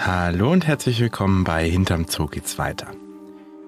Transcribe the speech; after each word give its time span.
Hallo 0.00 0.52
und 0.52 0.64
herzlich 0.64 1.00
willkommen 1.00 1.42
bei 1.42 1.68
Hinterm 1.68 2.06
Zoo 2.08 2.28
geht's 2.28 2.56
weiter. 2.56 2.86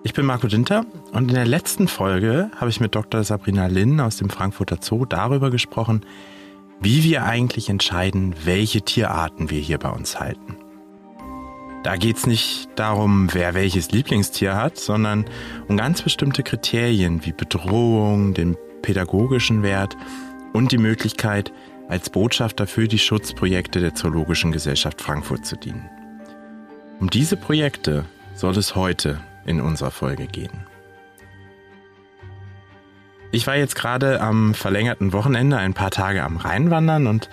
Ich 0.05 0.15
bin 0.15 0.27
Marco 0.27 0.47
Dinter 0.47 0.87
und 1.11 1.29
in 1.29 1.35
der 1.35 1.45
letzten 1.45 1.89
Folge 1.89 2.53
habe 2.57 2.71
ich 2.71 2.79
mit 2.79 2.95
Dr. 2.95 3.25
Sabrina 3.25 3.67
Linn 3.67 3.99
aus 3.99 4.19
dem 4.19 4.31
Frankfurter 4.31 4.79
Zoo 4.81 5.07
darüber 5.07 5.51
gesprochen, 5.51 6.07
wie 6.81 7.03
wir 7.03 7.25
eigentlich 7.25 7.69
entscheiden, 7.69 8.37
welche 8.45 8.83
Tierarten 8.83 9.51
wir 9.51 9.59
hier 9.59 9.79
bei 9.79 9.89
uns 9.91 10.21
halten. 10.21 10.57
Da 11.83 11.97
geht's 11.97 12.29
nicht 12.29 12.69
darum, 12.77 13.29
wer 13.33 13.55
welches 13.55 13.91
Lieblingstier 13.91 14.55
hat, 14.55 14.79
sondern 14.79 15.25
um 15.67 15.77
ganz 15.77 16.01
bestimmte 16.01 16.45
Kriterien 16.45 17.27
wie 17.27 17.33
Bedrohung, 17.33 18.35
den 18.35 18.57
pädagogischen 18.83 19.65
Wert 19.65 19.97
und 20.53 20.71
die 20.71 20.79
Möglichkeit, 20.79 21.53
als 21.89 22.09
Botschafter 22.09 22.69
für 22.69 22.87
die 22.87 23.01
Schutzprojekte 23.01 23.81
der 23.81 23.97
Zoologischen 23.97 24.53
Gesellschaft 24.53 25.03
Frankfurt 25.03 25.45
zu 25.45 25.57
dienen. 25.57 25.91
Um 27.01 27.09
diese 27.09 27.39
Projekte 27.39 28.05
soll 28.35 28.57
es 28.59 28.77
heute 28.77 29.21
in 29.47 29.63
unserer 29.63 29.91
Folge 29.91 30.27
gehen. 30.27 30.67
Ich 33.33 33.47
war 33.47 33.57
jetzt 33.57 33.75
gerade 33.75 34.21
am 34.21 34.55
verlängerten 34.55 35.15
Wochenende 35.15 35.57
ein 35.57 35.73
paar 35.73 35.91
Tage 35.91 36.23
am 36.23 36.37
Rhein 36.37 36.71
wandern 36.71 37.07
und 37.07 37.31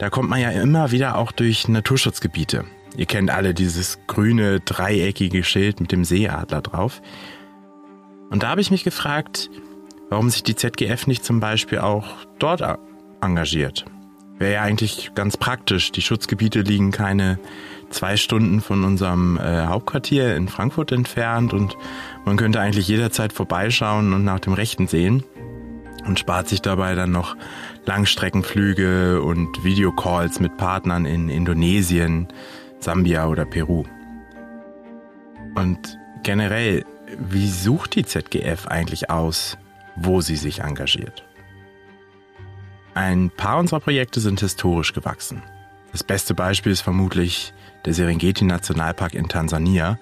da 0.00 0.10
kommt 0.10 0.30
man 0.30 0.40
ja 0.40 0.50
immer 0.50 0.90
wieder 0.90 1.16
auch 1.16 1.30
durch 1.30 1.68
Naturschutzgebiete. 1.68 2.64
Ihr 2.96 3.06
kennt 3.06 3.30
alle 3.30 3.54
dieses 3.54 4.00
grüne, 4.08 4.60
dreieckige 4.60 5.44
Schild 5.44 5.80
mit 5.80 5.92
dem 5.92 6.04
Seeadler 6.04 6.62
drauf. 6.62 7.00
Und 8.30 8.42
da 8.42 8.48
habe 8.48 8.60
ich 8.60 8.72
mich 8.72 8.82
gefragt, 8.82 9.48
warum 10.10 10.30
sich 10.30 10.42
die 10.42 10.56
ZGF 10.56 11.06
nicht 11.06 11.24
zum 11.24 11.38
Beispiel 11.38 11.78
auch 11.78 12.16
dort 12.38 12.62
engagiert. 13.20 13.84
Wäre 14.38 14.54
ja 14.54 14.62
eigentlich 14.62 15.12
ganz 15.14 15.36
praktisch. 15.36 15.92
Die 15.92 16.02
Schutzgebiete 16.02 16.62
liegen 16.62 16.90
keine 16.90 17.38
zwei 17.90 18.16
Stunden 18.16 18.60
von 18.60 18.84
unserem 18.84 19.38
äh, 19.38 19.66
Hauptquartier 19.66 20.36
in 20.36 20.48
Frankfurt 20.48 20.92
entfernt 20.92 21.52
und 21.52 21.76
man 22.24 22.36
könnte 22.36 22.60
eigentlich 22.60 22.88
jederzeit 22.88 23.32
vorbeischauen 23.32 24.12
und 24.12 24.24
nach 24.24 24.40
dem 24.40 24.52
Rechten 24.52 24.86
sehen 24.86 25.24
und 26.06 26.18
spart 26.18 26.48
sich 26.48 26.62
dabei 26.62 26.94
dann 26.94 27.10
noch 27.10 27.36
Langstreckenflüge 27.86 29.22
und 29.22 29.64
Videocalls 29.64 30.40
mit 30.40 30.56
Partnern 30.56 31.06
in 31.06 31.28
Indonesien, 31.28 32.28
Sambia 32.80 33.26
oder 33.26 33.44
Peru. 33.44 33.84
Und 35.54 35.98
generell, 36.22 36.84
wie 37.18 37.48
sucht 37.48 37.94
die 37.94 38.04
ZGF 38.04 38.66
eigentlich 38.66 39.10
aus, 39.10 39.56
wo 39.96 40.20
sie 40.20 40.36
sich 40.36 40.60
engagiert? 40.60 41.24
Ein 42.94 43.30
paar 43.30 43.58
unserer 43.58 43.80
Projekte 43.80 44.20
sind 44.20 44.40
historisch 44.40 44.92
gewachsen. 44.92 45.42
Das 45.92 46.04
beste 46.04 46.34
Beispiel 46.34 46.72
ist 46.72 46.80
vermutlich 46.80 47.52
der 47.84 47.94
Serengeti 47.94 48.44
Nationalpark 48.44 49.14
in 49.14 49.28
Tansania, 49.28 49.98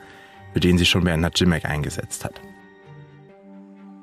für 0.52 0.60
den 0.60 0.78
sich 0.78 0.88
schon 0.88 1.04
Bernhard 1.04 1.38
Jimek 1.38 1.64
eingesetzt 1.64 2.24
hat. 2.24 2.40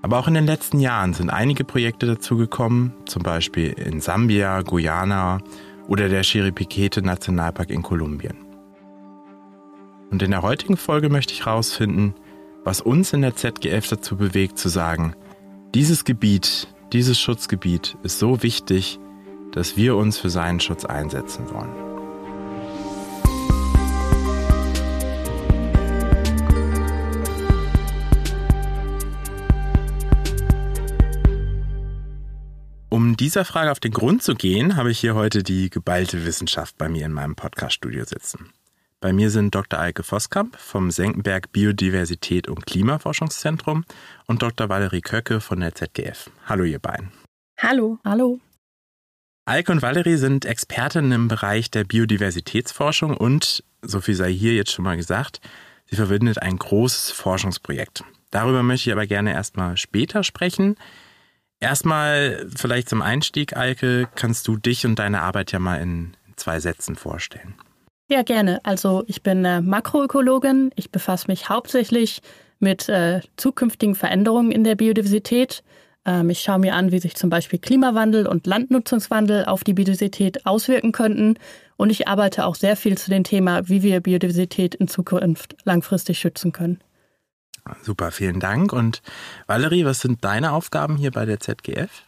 Aber 0.02 0.17
auch 0.17 0.27
in 0.27 0.33
den 0.33 0.45
letzten 0.45 0.80
Jahren 0.80 1.13
sind 1.13 1.30
einige 1.30 1.63
Projekte 1.63 2.05
dazugekommen, 2.05 2.94
zum 3.05 3.22
Beispiel 3.22 3.72
in 3.72 4.00
Sambia, 4.00 4.61
Guyana 4.61 5.39
oder 5.88 6.07
der 6.07 6.23
Chiripikete 6.23 7.02
Nationalpark 7.02 7.69
in 7.69 7.81
Kolumbien. 7.81 8.38
Und 10.09 10.23
in 10.23 10.31
der 10.31 10.41
heutigen 10.41 10.77
Folge 10.77 11.09
möchte 11.09 11.33
ich 11.33 11.45
herausfinden, 11.45 12.16
was 12.63 12.81
uns 12.81 13.13
in 13.13 13.22
der 13.22 13.35
ZGF 13.35 13.88
dazu 13.88 14.16
bewegt 14.16 14.57
zu 14.57 14.69
sagen, 14.69 15.16
dieses 15.75 16.03
Gebiet, 16.03 16.67
dieses 16.94 17.19
Schutzgebiet 17.19 17.97
ist 18.03 18.19
so 18.19 18.41
wichtig, 18.41 19.00
dass 19.52 19.77
wir 19.77 19.95
uns 19.95 20.17
für 20.17 20.30
seinen 20.30 20.59
Schutz 20.59 20.85
einsetzen 20.85 21.52
wollen. 21.52 21.88
Um 32.91 33.16
dieser 33.16 33.45
Frage 33.45 33.72
auf 33.72 33.79
den 33.79 33.91
Grund 33.91 34.23
zu 34.23 34.33
gehen, 34.33 34.75
habe 34.75 34.89
ich 34.89 35.00
hier 35.00 35.13
heute 35.13 35.44
die 35.44 35.69
geballte 35.69 36.25
Wissenschaft 36.25 36.75
bei 36.79 36.89
mir 36.89 37.05
in 37.05 37.13
meinem 37.13 37.35
Podcaststudio 37.35 38.03
sitzen. 38.03 38.50
Bei 39.00 39.13
mir 39.13 39.29
sind 39.29 39.53
Dr. 39.53 39.79
Eike 39.79 40.01
Voskamp 40.03 40.57
vom 40.57 40.89
Senckenberg 40.89 41.51
Biodiversität 41.51 42.47
und 42.47 42.66
Klimaforschungszentrum 42.66 43.85
und 44.25 44.41
Dr. 44.41 44.69
Valerie 44.69 45.01
Köcke 45.01 45.39
von 45.39 45.59
der 45.59 45.75
ZGF. 45.75 46.31
Hallo 46.47 46.63
ihr 46.63 46.79
beiden. 46.79 47.11
Hallo. 47.59 47.99
Hallo. 48.03 48.39
Eike 49.45 49.72
und 49.72 49.83
Valerie 49.83 50.17
sind 50.17 50.45
Expertinnen 50.45 51.11
im 51.11 51.28
Bereich 51.28 51.69
der 51.69 51.83
Biodiversitätsforschung 51.83 53.16
und, 53.16 53.63
so 53.83 54.01
viel 54.01 54.16
sei 54.16 54.33
hier 54.33 54.55
jetzt 54.55 54.72
schon 54.72 54.85
mal 54.85 54.97
gesagt, 54.97 55.41
sie 55.85 55.95
verbindet 55.95 56.41
ein 56.41 56.57
großes 56.57 57.11
Forschungsprojekt. 57.11 58.03
Darüber 58.31 58.63
möchte 58.63 58.89
ich 58.89 58.94
aber 58.94 59.05
gerne 59.05 59.33
erstmal 59.33 59.78
später 59.78 60.23
sprechen. 60.23 60.75
Erstmal 61.59 62.47
vielleicht 62.56 62.88
zum 62.90 63.02
Einstieg, 63.02 63.56
Alke, 63.58 64.08
kannst 64.16 64.47
du 64.47 64.56
dich 64.56 64.86
und 64.86 64.97
deine 64.97 65.22
Arbeit 65.22 65.52
ja 65.52 65.59
mal 65.59 65.81
in 65.81 66.14
zwei 66.38 66.59
Sätzen 66.59 66.96
vorstellen. 66.96 67.56
Ja, 68.09 68.24
gerne. 68.24 68.59
Also 68.64 69.03
ich 69.08 69.22
bin 69.22 69.46
äh, 69.46 69.62
Makroökologin. 69.62 70.72
Ich 70.75 70.90
befasse 70.90 71.28
mich 71.28 71.50
hauptsächlich 71.50 72.22
mit 72.59 72.90
äh, 72.90 73.22
zukünftigen 73.38 73.94
Veränderungen 73.94 74.52
in 74.52 74.64
der 74.64 74.75
Biodiversität. 74.75 75.64
Ähm, 76.06 76.30
ich 76.30 76.40
schaue 76.40 76.59
mir 76.59 76.75
an, 76.75 76.92
wie 76.92 77.00
sich 77.00 77.16
zum 77.16 77.30
Beispiel 77.30 77.59
Klimawandel 77.59 78.26
und 78.26 78.47
Landnutzungswandel 78.47 79.46
auf 79.46 79.64
die 79.64 79.74
Biodiversität 79.74 80.46
auswirken 80.46 80.91
könnten. 80.91 81.36
Und 81.78 81.91
ich 81.91 82.08
arbeite 82.08 82.46
auch 82.46 82.56
sehr 82.56 82.76
viel 82.76 82.97
zu 82.97 83.12
dem 83.12 83.24
Thema, 83.24 83.70
wie 83.70 83.84
wir 83.84 84.00
Biodiversität 84.00 84.76
in 84.76 84.88
Zukunft 84.88 85.56
langfristig 85.64 86.20
schützen 86.20 86.52
können. 86.52 86.80
Super, 87.81 88.11
vielen 88.11 88.39
Dank. 88.39 88.73
Und 88.73 89.01
Valerie, 89.47 89.85
was 89.85 89.99
sind 90.01 90.23
deine 90.23 90.51
Aufgaben 90.51 90.97
hier 90.97 91.11
bei 91.11 91.25
der 91.25 91.39
ZGF? 91.39 92.03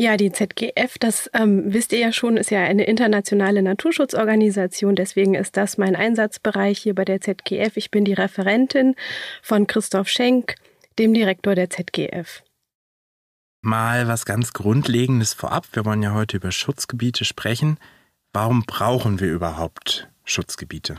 Ja, 0.00 0.16
die 0.16 0.30
ZGF, 0.30 0.96
das 1.00 1.28
ähm, 1.34 1.72
wisst 1.72 1.92
ihr 1.92 1.98
ja 1.98 2.12
schon, 2.12 2.36
ist 2.36 2.52
ja 2.52 2.62
eine 2.62 2.84
internationale 2.84 3.62
Naturschutzorganisation. 3.62 4.94
Deswegen 4.94 5.34
ist 5.34 5.56
das 5.56 5.76
mein 5.76 5.96
Einsatzbereich 5.96 6.78
hier 6.78 6.94
bei 6.94 7.04
der 7.04 7.20
ZGF. 7.20 7.76
Ich 7.76 7.90
bin 7.90 8.04
die 8.04 8.12
Referentin 8.12 8.94
von 9.42 9.66
Christoph 9.66 10.08
Schenk, 10.08 10.54
dem 11.00 11.14
Direktor 11.14 11.56
der 11.56 11.68
ZGF. 11.68 12.44
Mal 13.60 14.06
was 14.06 14.24
ganz 14.24 14.52
Grundlegendes 14.52 15.34
vorab. 15.34 15.66
Wir 15.72 15.84
wollen 15.84 16.02
ja 16.02 16.14
heute 16.14 16.36
über 16.36 16.52
Schutzgebiete 16.52 17.24
sprechen. 17.24 17.78
Warum 18.32 18.62
brauchen 18.62 19.18
wir 19.18 19.32
überhaupt 19.32 20.08
Schutzgebiete? 20.22 20.94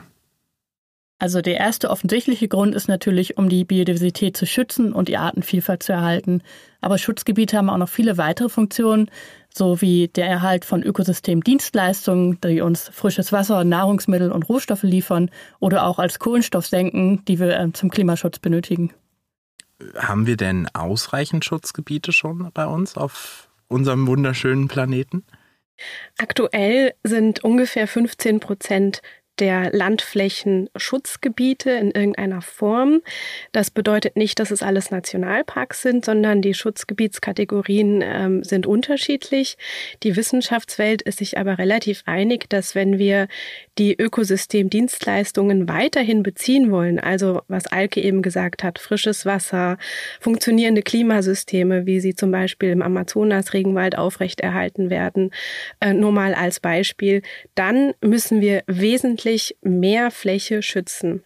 Also 1.20 1.42
der 1.42 1.58
erste 1.58 1.90
offensichtliche 1.90 2.48
Grund 2.48 2.74
ist 2.74 2.88
natürlich, 2.88 3.38
um 3.38 3.50
die 3.50 3.66
Biodiversität 3.66 4.38
zu 4.38 4.46
schützen 4.46 4.94
und 4.94 5.10
die 5.10 5.18
Artenvielfalt 5.18 5.84
zu 5.84 5.92
erhalten. 5.92 6.42
Aber 6.80 6.98
Schutzgebiete 6.98 7.58
haben 7.58 7.70
auch 7.70 7.78
noch 7.78 7.90
viele 7.90 8.18
weitere 8.18 8.48
Funktionen, 8.48 9.12
so 9.54 9.82
wie 9.82 10.08
der 10.08 10.28
Erhalt 10.28 10.64
von 10.64 10.82
Ökosystemdienstleistungen, 10.82 12.40
die 12.42 12.62
uns 12.62 12.88
frisches 12.88 13.34
Wasser, 13.34 13.66
Nahrungsmittel 13.66 14.32
und 14.32 14.48
Rohstoffe 14.48 14.84
liefern, 14.84 15.30
oder 15.60 15.86
auch 15.86 16.00
als 16.00 16.20
Kohlenstoffsenken, 16.20 17.26
die 17.26 17.38
wir 17.38 17.60
äh, 17.60 17.74
zum 17.74 17.90
Klimaschutz 17.90 18.40
benötigen. 18.40 18.94
Haben 19.98 20.26
wir 20.26 20.38
denn 20.38 20.68
ausreichend 20.74 21.44
Schutzgebiete 21.44 22.14
schon 22.14 22.50
bei 22.54 22.66
uns 22.66 22.96
auf 22.96 23.50
unserem 23.68 24.08
wunderschönen 24.08 24.70
Planeten? 24.70 25.26
Aktuell 26.18 26.94
sind 27.04 27.44
ungefähr 27.44 27.88
15 27.88 28.40
Prozent 28.40 29.02
der 29.40 29.72
Landflächen 29.72 30.70
Schutzgebiete 30.76 31.72
in 31.72 31.92
irgendeiner 31.92 32.42
Form. 32.42 33.02
Das 33.52 33.72
bedeutet 33.72 34.16
nicht, 34.18 34.40
dass 34.40 34.52
es 34.52 34.62
alles 34.62 34.92
Nationalparks 34.92 35.82
sind, 35.82 36.06
sondern 36.06 36.42
die 36.42 36.54
Schutzgebietskategorien 36.54 38.02
ähm, 38.04 38.44
sind 38.44 38.68
unterschiedlich. 38.68 39.58
Die 40.04 40.16
Wissenschaftswelt 40.16 41.02
ist 41.02 41.20
sich 41.20 41.38
aber 41.38 41.58
relativ 41.58 42.04
einig, 42.06 42.50
dass 42.50 42.76
wenn 42.76 42.98
wir 42.98 43.28
die 43.78 43.96
Ökosystemdienstleistungen 43.98 45.70
weiterhin 45.70 46.22
beziehen 46.22 46.70
wollen, 46.70 47.00
also 47.00 47.42
was 47.48 47.68
Alke 47.68 48.02
eben 48.02 48.22
gesagt 48.22 48.64
hat, 48.64 48.78
frisches 48.78 49.26
Wasser, 49.26 49.78
funktionierende 50.20 50.82
Klimasysteme, 50.82 51.86
wie 51.86 52.02
sie 52.02 52.14
zum 52.14 52.32
Beispiel 52.32 52.72
im 52.72 52.82
Amazonas-Regenwald 52.82 53.98
aufrechterhalten 53.98 54.90
werden, 54.90 55.32
äh, 55.80 55.94
nur 55.94 56.12
mal 56.12 56.34
als 56.34 56.60
Beispiel, 56.60 57.22
dann 57.56 57.94
müssen 58.02 58.42
wir 58.42 58.64
wesentlich 58.68 59.29
deutlich 59.30 59.56
mehr 59.62 60.10
Fläche 60.12 60.62
schützen. 60.62 61.24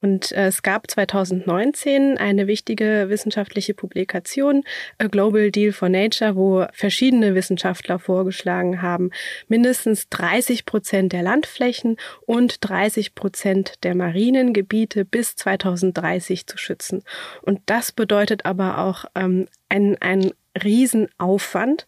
Und 0.00 0.32
äh, 0.32 0.46
es 0.46 0.62
gab 0.62 0.90
2019 0.90 2.18
eine 2.18 2.48
wichtige 2.48 3.08
wissenschaftliche 3.08 3.72
Publikation, 3.72 4.64
A 4.98 5.06
Global 5.06 5.52
Deal 5.52 5.70
for 5.70 5.88
Nature, 5.88 6.34
wo 6.34 6.66
verschiedene 6.72 7.36
Wissenschaftler 7.36 8.00
vorgeschlagen 8.00 8.82
haben, 8.82 9.10
mindestens 9.46 10.08
30 10.08 10.64
Prozent 10.66 11.12
der 11.12 11.22
Landflächen 11.22 11.98
und 12.26 12.56
30 12.68 13.14
Prozent 13.14 13.84
der 13.84 13.94
marinen 13.94 14.54
Gebiete 14.54 15.04
bis 15.04 15.36
2030 15.36 16.48
zu 16.48 16.58
schützen. 16.58 17.04
Und 17.42 17.60
das 17.66 17.92
bedeutet 17.92 18.44
aber 18.44 18.78
auch 18.78 19.04
ähm, 19.14 19.46
einen 19.68 20.32
Riesenaufwand. 20.60 21.86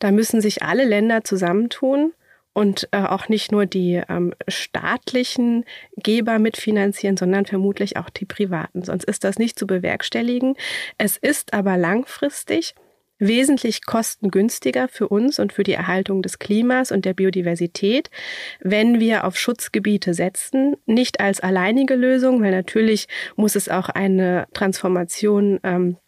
Da 0.00 0.10
müssen 0.10 0.40
sich 0.40 0.64
alle 0.64 0.84
Länder 0.84 1.22
zusammentun 1.22 2.12
und 2.56 2.88
äh, 2.92 3.02
auch 3.02 3.28
nicht 3.28 3.52
nur 3.52 3.66
die 3.66 4.00
ähm, 4.08 4.32
staatlichen 4.48 5.66
Geber 5.98 6.38
mitfinanzieren, 6.38 7.18
sondern 7.18 7.44
vermutlich 7.44 7.98
auch 7.98 8.08
die 8.08 8.24
privaten. 8.24 8.82
Sonst 8.82 9.04
ist 9.04 9.24
das 9.24 9.38
nicht 9.38 9.58
zu 9.58 9.66
bewerkstelligen. 9.66 10.54
Es 10.96 11.18
ist 11.18 11.52
aber 11.52 11.76
langfristig 11.76 12.74
wesentlich 13.18 13.84
kostengünstiger 13.84 14.88
für 14.88 15.08
uns 15.08 15.38
und 15.38 15.52
für 15.52 15.64
die 15.64 15.74
Erhaltung 15.74 16.22
des 16.22 16.38
Klimas 16.38 16.92
und 16.92 17.04
der 17.04 17.12
Biodiversität, 17.12 18.08
wenn 18.60 19.00
wir 19.00 19.26
auf 19.26 19.36
Schutzgebiete 19.36 20.14
setzen, 20.14 20.76
nicht 20.86 21.20
als 21.20 21.40
alleinige 21.40 21.94
Lösung, 21.94 22.42
weil 22.42 22.52
natürlich 22.52 23.06
muss 23.36 23.54
es 23.54 23.68
auch 23.68 23.90
eine 23.90 24.46
Transformation 24.54 25.60
ähm, 25.62 25.98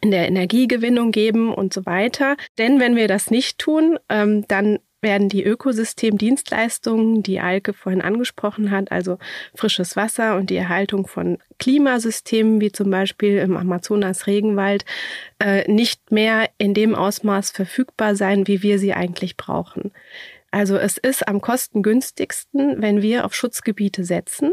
in 0.00 0.10
der 0.10 0.26
Energiegewinnung 0.26 1.12
geben 1.12 1.54
und 1.54 1.72
so 1.72 1.86
weiter. 1.86 2.36
Denn 2.58 2.80
wenn 2.80 2.96
wir 2.96 3.06
das 3.06 3.30
nicht 3.30 3.58
tun, 3.58 3.96
ähm, 4.08 4.44
dann 4.48 4.80
werden 5.04 5.28
die 5.28 5.44
Ökosystemdienstleistungen, 5.44 7.22
die 7.22 7.38
Alke 7.38 7.72
vorhin 7.72 8.02
angesprochen 8.02 8.72
hat, 8.72 8.90
also 8.90 9.18
frisches 9.54 9.94
Wasser 9.94 10.36
und 10.36 10.50
die 10.50 10.56
Erhaltung 10.56 11.06
von 11.06 11.38
Klimasystemen, 11.60 12.60
wie 12.60 12.72
zum 12.72 12.90
Beispiel 12.90 13.38
im 13.38 13.56
Amazonas-Regenwald, 13.56 14.84
äh, 15.38 15.70
nicht 15.70 16.10
mehr 16.10 16.50
in 16.58 16.74
dem 16.74 16.96
Ausmaß 16.96 17.52
verfügbar 17.52 18.16
sein, 18.16 18.48
wie 18.48 18.64
wir 18.64 18.80
sie 18.80 18.92
eigentlich 18.92 19.36
brauchen. 19.36 19.92
Also 20.50 20.76
es 20.76 20.98
ist 20.98 21.28
am 21.28 21.40
kostengünstigsten, 21.40 22.82
wenn 22.82 23.02
wir 23.02 23.24
auf 23.24 23.34
Schutzgebiete 23.34 24.04
setzen 24.04 24.52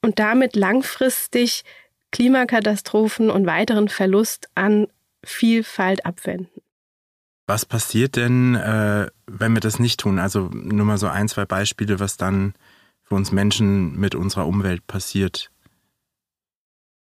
und 0.00 0.18
damit 0.18 0.56
langfristig 0.56 1.64
Klimakatastrophen 2.12 3.28
und 3.28 3.44
weiteren 3.44 3.88
Verlust 3.88 4.48
an 4.54 4.86
Vielfalt 5.24 6.06
abwenden. 6.06 6.63
Was 7.46 7.66
passiert 7.66 8.16
denn, 8.16 8.54
äh, 8.54 9.08
wenn 9.26 9.52
wir 9.52 9.60
das 9.60 9.78
nicht 9.78 10.00
tun? 10.00 10.18
Also 10.18 10.48
nur 10.52 10.86
mal 10.86 10.98
so 10.98 11.08
ein, 11.08 11.28
zwei 11.28 11.44
Beispiele, 11.44 12.00
was 12.00 12.16
dann 12.16 12.54
für 13.02 13.14
uns 13.14 13.32
Menschen 13.32 13.98
mit 13.98 14.14
unserer 14.14 14.46
Umwelt 14.46 14.86
passiert. 14.86 15.50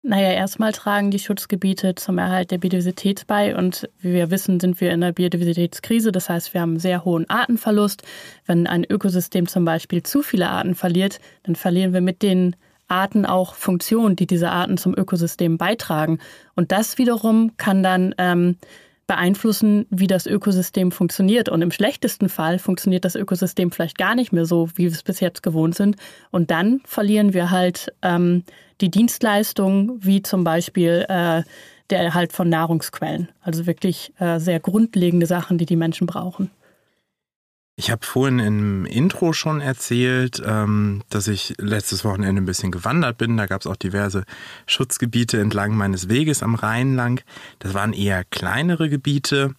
Naja, 0.02 0.32
erstmal 0.32 0.72
tragen 0.72 1.10
die 1.10 1.18
Schutzgebiete 1.18 1.94
zum 1.94 2.16
Erhalt 2.16 2.50
der 2.50 2.56
Biodiversität 2.56 3.26
bei 3.26 3.54
und 3.54 3.86
wie 3.98 4.14
wir 4.14 4.30
wissen, 4.30 4.58
sind 4.58 4.80
wir 4.80 4.92
in 4.92 5.02
einer 5.02 5.12
Biodiversitätskrise. 5.12 6.10
Das 6.10 6.30
heißt, 6.30 6.54
wir 6.54 6.62
haben 6.62 6.70
einen 6.70 6.80
sehr 6.80 7.04
hohen 7.04 7.28
Artenverlust. 7.28 8.02
Wenn 8.46 8.66
ein 8.66 8.86
Ökosystem 8.88 9.46
zum 9.46 9.66
Beispiel 9.66 10.02
zu 10.02 10.22
viele 10.22 10.48
Arten 10.48 10.74
verliert, 10.74 11.20
dann 11.42 11.54
verlieren 11.54 11.92
wir 11.92 12.00
mit 12.00 12.22
den 12.22 12.56
Arten 12.88 13.26
auch 13.26 13.54
Funktionen, 13.54 14.16
die 14.16 14.26
diese 14.26 14.50
Arten 14.50 14.78
zum 14.78 14.96
Ökosystem 14.96 15.58
beitragen. 15.58 16.18
Und 16.56 16.72
das 16.72 16.96
wiederum 16.96 17.58
kann 17.58 17.82
dann 17.82 18.14
ähm, 18.16 18.56
beeinflussen, 19.10 19.86
wie 19.90 20.06
das 20.06 20.24
Ökosystem 20.24 20.92
funktioniert. 20.92 21.48
Und 21.48 21.62
im 21.62 21.72
schlechtesten 21.72 22.28
Fall 22.28 22.60
funktioniert 22.60 23.04
das 23.04 23.16
Ökosystem 23.16 23.72
vielleicht 23.72 23.98
gar 23.98 24.14
nicht 24.14 24.32
mehr 24.32 24.46
so, 24.46 24.68
wie 24.76 24.84
wir 24.84 24.92
es 24.92 25.02
bis 25.02 25.18
jetzt 25.18 25.42
gewohnt 25.42 25.74
sind. 25.74 25.96
Und 26.30 26.52
dann 26.52 26.80
verlieren 26.84 27.34
wir 27.34 27.50
halt 27.50 27.92
ähm, 28.02 28.44
die 28.80 28.88
Dienstleistungen, 28.88 29.98
wie 29.98 30.22
zum 30.22 30.44
Beispiel 30.44 31.06
äh, 31.08 31.42
der 31.90 31.98
Erhalt 31.98 32.32
von 32.32 32.48
Nahrungsquellen. 32.48 33.30
Also 33.42 33.66
wirklich 33.66 34.12
äh, 34.20 34.38
sehr 34.38 34.60
grundlegende 34.60 35.26
Sachen, 35.26 35.58
die 35.58 35.66
die 35.66 35.74
Menschen 35.74 36.06
brauchen. 36.06 36.52
Ich 37.80 37.90
habe 37.90 38.04
vorhin 38.04 38.40
im 38.40 38.84
Intro 38.84 39.32
schon 39.32 39.62
erzählt, 39.62 40.42
ähm, 40.44 41.00
dass 41.08 41.28
ich 41.28 41.54
letztes 41.56 42.04
Wochenende 42.04 42.42
ein 42.42 42.44
bisschen 42.44 42.70
gewandert 42.70 43.16
bin. 43.16 43.38
Da 43.38 43.46
gab 43.46 43.62
es 43.62 43.66
auch 43.66 43.76
diverse 43.76 44.24
Schutzgebiete 44.66 45.40
entlang 45.40 45.74
meines 45.74 46.10
Weges 46.10 46.42
am 46.42 46.56
Rhein 46.56 46.94
lang. 46.94 47.22
Das 47.58 47.72
waren 47.72 47.94
eher 47.94 48.24
kleinere 48.24 48.90
Gebiete 48.90 49.54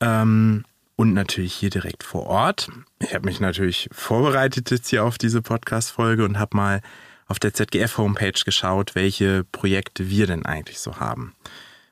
ähm, 0.00 0.64
und 0.96 1.14
natürlich 1.14 1.54
hier 1.54 1.70
direkt 1.70 2.02
vor 2.02 2.26
Ort. 2.26 2.68
Ich 2.98 3.14
habe 3.14 3.26
mich 3.26 3.38
natürlich 3.38 3.88
vorbereitet 3.92 4.72
jetzt 4.72 4.88
hier 4.88 5.04
auf 5.04 5.16
diese 5.16 5.40
Podcast-Folge 5.40 6.24
und 6.24 6.40
habe 6.40 6.56
mal 6.56 6.80
auf 7.28 7.38
der 7.38 7.54
ZGF-Homepage 7.54 8.42
geschaut, 8.44 8.96
welche 8.96 9.44
Projekte 9.52 10.10
wir 10.10 10.26
denn 10.26 10.44
eigentlich 10.44 10.80
so 10.80 10.96
haben. 10.96 11.32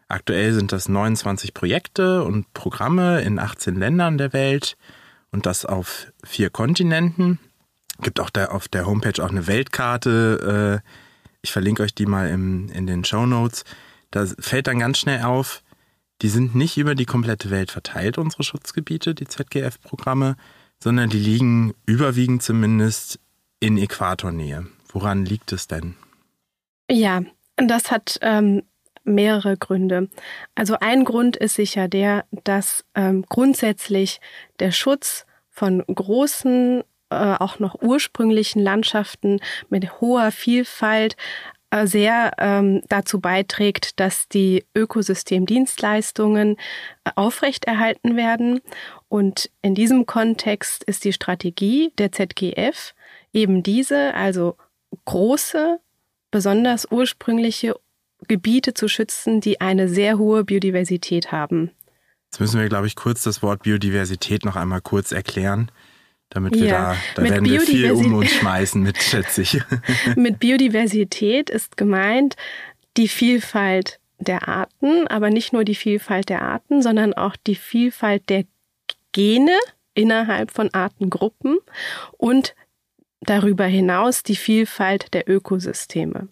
Aktuell 0.09 0.53
sind 0.53 0.73
das 0.73 0.89
29 0.89 1.55
Projekte 1.55 2.25
und 2.25 2.53
Programme 2.55 3.21
in 3.21 3.39
18 3.39 3.77
Ländern 3.77 4.19
der 4.19 4.33
Welt 4.33 4.77
und 5.33 5.47
das 5.47 5.65
auf 5.65 6.13
vier 6.25 6.51
Kontinenten. 6.51 7.39
Gibt 8.01 8.21
auch 8.21 8.31
da 8.31 8.47
auf 8.47 8.69
der 8.69 8.87
Homepage 8.87 9.23
auch 9.23 9.31
eine 9.31 9.47
Weltkarte. 9.47 10.83
Äh, 10.83 10.89
ich 11.43 11.53
verlinke 11.53 11.83
euch 11.83 11.95
die 11.95 12.07
mal 12.07 12.29
im, 12.29 12.69
in 12.71 12.87
den 12.87 13.05
Show 13.05 13.27
Notes. 13.27 13.65
Da 14.11 14.27
fällt 14.39 14.67
dann 14.67 14.79
ganz 14.79 14.99
schnell 14.99 15.23
auf, 15.23 15.63
die 16.23 16.29
sind 16.29 16.55
nicht 16.55 16.77
über 16.77 16.95
die 16.95 17.07
komplette 17.07 17.51
Welt 17.51 17.71
verteilt, 17.71 18.19
unsere 18.19 18.43
Schutzgebiete, 18.43 19.15
die 19.15 19.27
ZGF-Programme, 19.27 20.37
sondern 20.83 21.09
die 21.09 21.19
liegen 21.19 21.75
überwiegend 21.87 22.43
zumindest 22.43 23.21
in 23.61 23.79
Äquatornähe. 23.79 24.67
Woran 24.89 25.25
liegt 25.25 25.53
es 25.53 25.67
denn? 25.67 25.95
Ja, 26.91 27.23
das 27.57 27.91
hat 27.91 28.19
ähm, 28.23 28.63
mehrere 29.05 29.57
Gründe. 29.57 30.09
Also 30.55 30.77
ein 30.81 31.05
Grund 31.05 31.37
ist 31.37 31.55
sicher 31.55 31.89
der, 31.89 32.25
dass 32.45 32.85
ähm, 32.95 33.25
grundsätzlich 33.29 34.21
der 34.59 34.73
Schutz 34.73 35.27
von 35.51 35.85
großen, 35.87 36.83
äh, 37.11 37.15
auch 37.15 37.59
noch 37.59 37.81
ursprünglichen 37.83 38.63
Landschaften 38.63 39.41
mit 39.69 40.01
hoher 40.01 40.31
Vielfalt 40.31 41.17
äh, 41.71 41.87
sehr 41.87 42.33
ähm, 42.39 42.83
dazu 42.89 43.21
beiträgt, 43.21 44.01
dass 44.01 44.29
die 44.29 44.65
Ökosystemdienstleistungen 44.75 46.57
äh, 47.05 47.11
aufrechterhalten 47.15 48.17
werden. 48.17 48.61
Und 49.09 49.51
in 49.63 49.75
diesem 49.75 50.05
Kontext 50.05 50.83
ist 50.85 51.05
die 51.05 51.13
Strategie 51.13 51.93
der 51.99 52.11
ZGF 52.11 52.95
eben 53.33 53.63
diese, 53.63 54.15
also 54.15 54.57
große, 55.05 55.79
besonders 56.33 56.91
ursprüngliche 56.91 57.77
Gebiete 58.29 58.75
zu 58.75 58.89
schützen, 58.89 59.41
die 59.41 59.61
eine 59.61 59.89
sehr 59.89 60.19
hohe 60.19 60.45
Biodiversität 60.45 61.33
haben. 61.33 61.71
Jetzt 62.31 62.41
müssen 62.41 62.61
wir, 62.61 62.69
glaube 62.69 62.87
ich, 62.87 62.95
kurz 62.95 63.23
das 63.23 63.43
Wort 63.43 63.63
Biodiversität 63.63 64.45
noch 64.45 64.57
einmal 64.57 64.81
kurz 64.81 65.11
erklären, 65.11 65.71
damit 66.29 66.55
wir 66.55 66.67
ja, 66.67 66.97
da, 67.15 67.23
da 67.23 67.31
werden 67.31 67.45
wir 67.45 67.61
viel 67.61 67.91
um 67.91 68.15
uns 68.15 68.31
schmeißen 68.31 68.81
mit, 68.83 69.03
schätze 69.03 69.43
ich. 69.43 69.61
mit 70.17 70.39
Biodiversität 70.39 71.51
ist 71.51 71.77
gemeint 71.77 72.37
die 72.97 73.09
Vielfalt 73.09 73.99
der 74.19 74.49
Arten, 74.49 75.09
aber 75.09 75.31
nicht 75.31 75.53
nur 75.53 75.65
die 75.65 75.75
Vielfalt 75.75 76.29
der 76.29 76.43
Arten, 76.43 76.83
sondern 76.83 77.15
auch 77.15 77.37
die 77.37 77.55
Vielfalt 77.57 78.29
der 78.29 78.45
Gene 79.13 79.59
innerhalb 79.95 80.53
von 80.53 80.73
Artengruppen 80.73 81.59
und 82.13 82.55
darüber 83.21 83.65
hinaus 83.65 84.23
die 84.23 84.37
Vielfalt 84.37 85.13
der 85.15 85.29
Ökosysteme. 85.29 86.29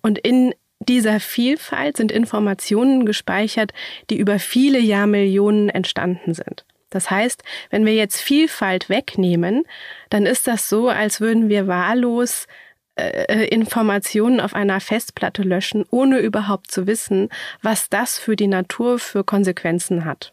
Und 0.00 0.18
in 0.18 0.54
dieser 0.88 1.20
Vielfalt 1.20 1.96
sind 1.96 2.12
Informationen 2.12 3.06
gespeichert, 3.06 3.72
die 4.10 4.18
über 4.18 4.38
viele 4.38 4.78
Jahrmillionen 4.78 5.68
entstanden 5.68 6.34
sind. 6.34 6.64
Das 6.90 7.10
heißt, 7.10 7.42
wenn 7.70 7.84
wir 7.84 7.94
jetzt 7.94 8.20
Vielfalt 8.20 8.88
wegnehmen, 8.88 9.64
dann 10.08 10.24
ist 10.24 10.46
das 10.46 10.68
so, 10.68 10.88
als 10.88 11.20
würden 11.20 11.48
wir 11.48 11.66
wahllos 11.66 12.46
äh, 12.94 13.46
Informationen 13.48 14.40
auf 14.40 14.54
einer 14.54 14.80
Festplatte 14.80 15.42
löschen, 15.42 15.84
ohne 15.90 16.18
überhaupt 16.20 16.70
zu 16.70 16.86
wissen, 16.86 17.28
was 17.60 17.90
das 17.90 18.18
für 18.18 18.36
die 18.36 18.46
Natur 18.46 18.98
für 18.98 19.24
Konsequenzen 19.24 20.04
hat. 20.04 20.32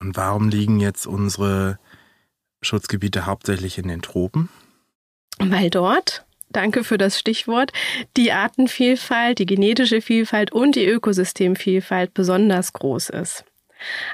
Und 0.00 0.16
warum 0.16 0.48
liegen 0.48 0.80
jetzt 0.80 1.06
unsere 1.06 1.78
Schutzgebiete 2.62 3.26
hauptsächlich 3.26 3.78
in 3.78 3.88
den 3.88 4.02
Tropen? 4.02 4.48
Weil 5.38 5.70
dort 5.70 6.24
danke 6.56 6.84
für 6.84 6.98
das 6.98 7.18
Stichwort, 7.18 7.72
die 8.16 8.32
Artenvielfalt, 8.32 9.38
die 9.38 9.46
genetische 9.46 10.00
Vielfalt 10.00 10.52
und 10.52 10.76
die 10.76 10.86
Ökosystemvielfalt 10.86 12.14
besonders 12.14 12.72
groß 12.72 13.10
ist. 13.10 13.44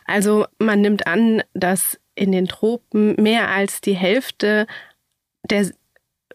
Also 0.07 0.47
man 0.59 0.81
nimmt 0.81 1.07
an, 1.07 1.43
dass 1.55 1.99
in 2.15 2.33
den 2.33 2.47
Tropen 2.47 3.15
mehr 3.17 3.49
als 3.49 3.81
die 3.81 3.95
Hälfte 3.95 4.67
der, 5.49 5.71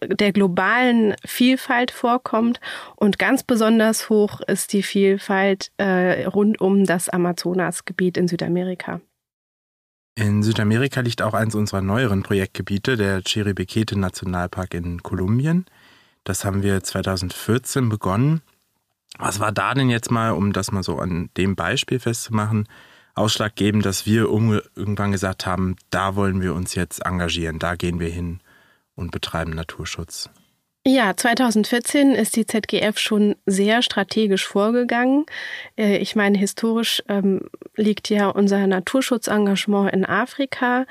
der 0.02 0.32
globalen 0.32 1.14
Vielfalt 1.24 1.90
vorkommt 1.90 2.60
und 2.96 3.18
ganz 3.18 3.42
besonders 3.42 4.08
hoch 4.08 4.40
ist 4.40 4.72
die 4.72 4.82
Vielfalt 4.82 5.70
äh, 5.76 6.24
rund 6.24 6.60
um 6.60 6.84
das 6.84 7.08
Amazonasgebiet 7.08 8.16
in 8.16 8.28
Südamerika. 8.28 9.00
In 10.18 10.42
Südamerika 10.42 11.00
liegt 11.00 11.20
auch 11.20 11.34
eines 11.34 11.54
unserer 11.54 11.82
neueren 11.82 12.22
Projektgebiete, 12.22 12.96
der 12.96 13.20
Chiribiquete 13.20 13.98
Nationalpark 13.98 14.72
in 14.72 15.02
Kolumbien. 15.02 15.66
Das 16.26 16.44
haben 16.44 16.64
wir 16.64 16.82
2014 16.82 17.88
begonnen. 17.88 18.42
Was 19.16 19.38
war 19.38 19.52
da 19.52 19.74
denn 19.74 19.88
jetzt 19.88 20.10
mal, 20.10 20.32
um 20.32 20.52
das 20.52 20.72
mal 20.72 20.82
so 20.82 20.98
an 20.98 21.30
dem 21.36 21.54
Beispiel 21.54 22.00
festzumachen, 22.00 22.68
ausschlaggebend, 23.14 23.86
dass 23.86 24.06
wir 24.06 24.22
irgendwann 24.22 25.12
gesagt 25.12 25.46
haben, 25.46 25.76
da 25.90 26.16
wollen 26.16 26.42
wir 26.42 26.52
uns 26.54 26.74
jetzt 26.74 27.06
engagieren, 27.06 27.60
da 27.60 27.76
gehen 27.76 28.00
wir 28.00 28.08
hin 28.08 28.40
und 28.96 29.12
betreiben 29.12 29.52
Naturschutz? 29.52 30.28
Ja, 30.88 31.16
2014 31.16 32.12
ist 32.12 32.36
die 32.36 32.46
ZGF 32.46 32.96
schon 32.96 33.34
sehr 33.44 33.82
strategisch 33.82 34.46
vorgegangen. 34.46 35.26
Äh, 35.76 35.96
ich 35.96 36.14
meine, 36.14 36.38
historisch 36.38 37.02
ähm, 37.08 37.40
liegt 37.74 38.08
ja 38.08 38.28
unser 38.28 38.64
Naturschutzengagement 38.68 39.92
in 39.92 40.04
Afrika. 40.04 40.86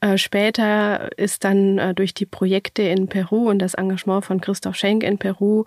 Äh, 0.00 0.18
später 0.18 1.10
ist 1.18 1.42
dann 1.42 1.78
äh, 1.78 1.94
durch 1.94 2.14
die 2.14 2.26
Projekte 2.26 2.82
in 2.82 3.08
Peru 3.08 3.50
und 3.50 3.58
das 3.58 3.74
Engagement 3.74 4.24
von 4.24 4.40
Christoph 4.40 4.76
Schenk 4.76 5.02
in 5.02 5.18
Peru 5.18 5.64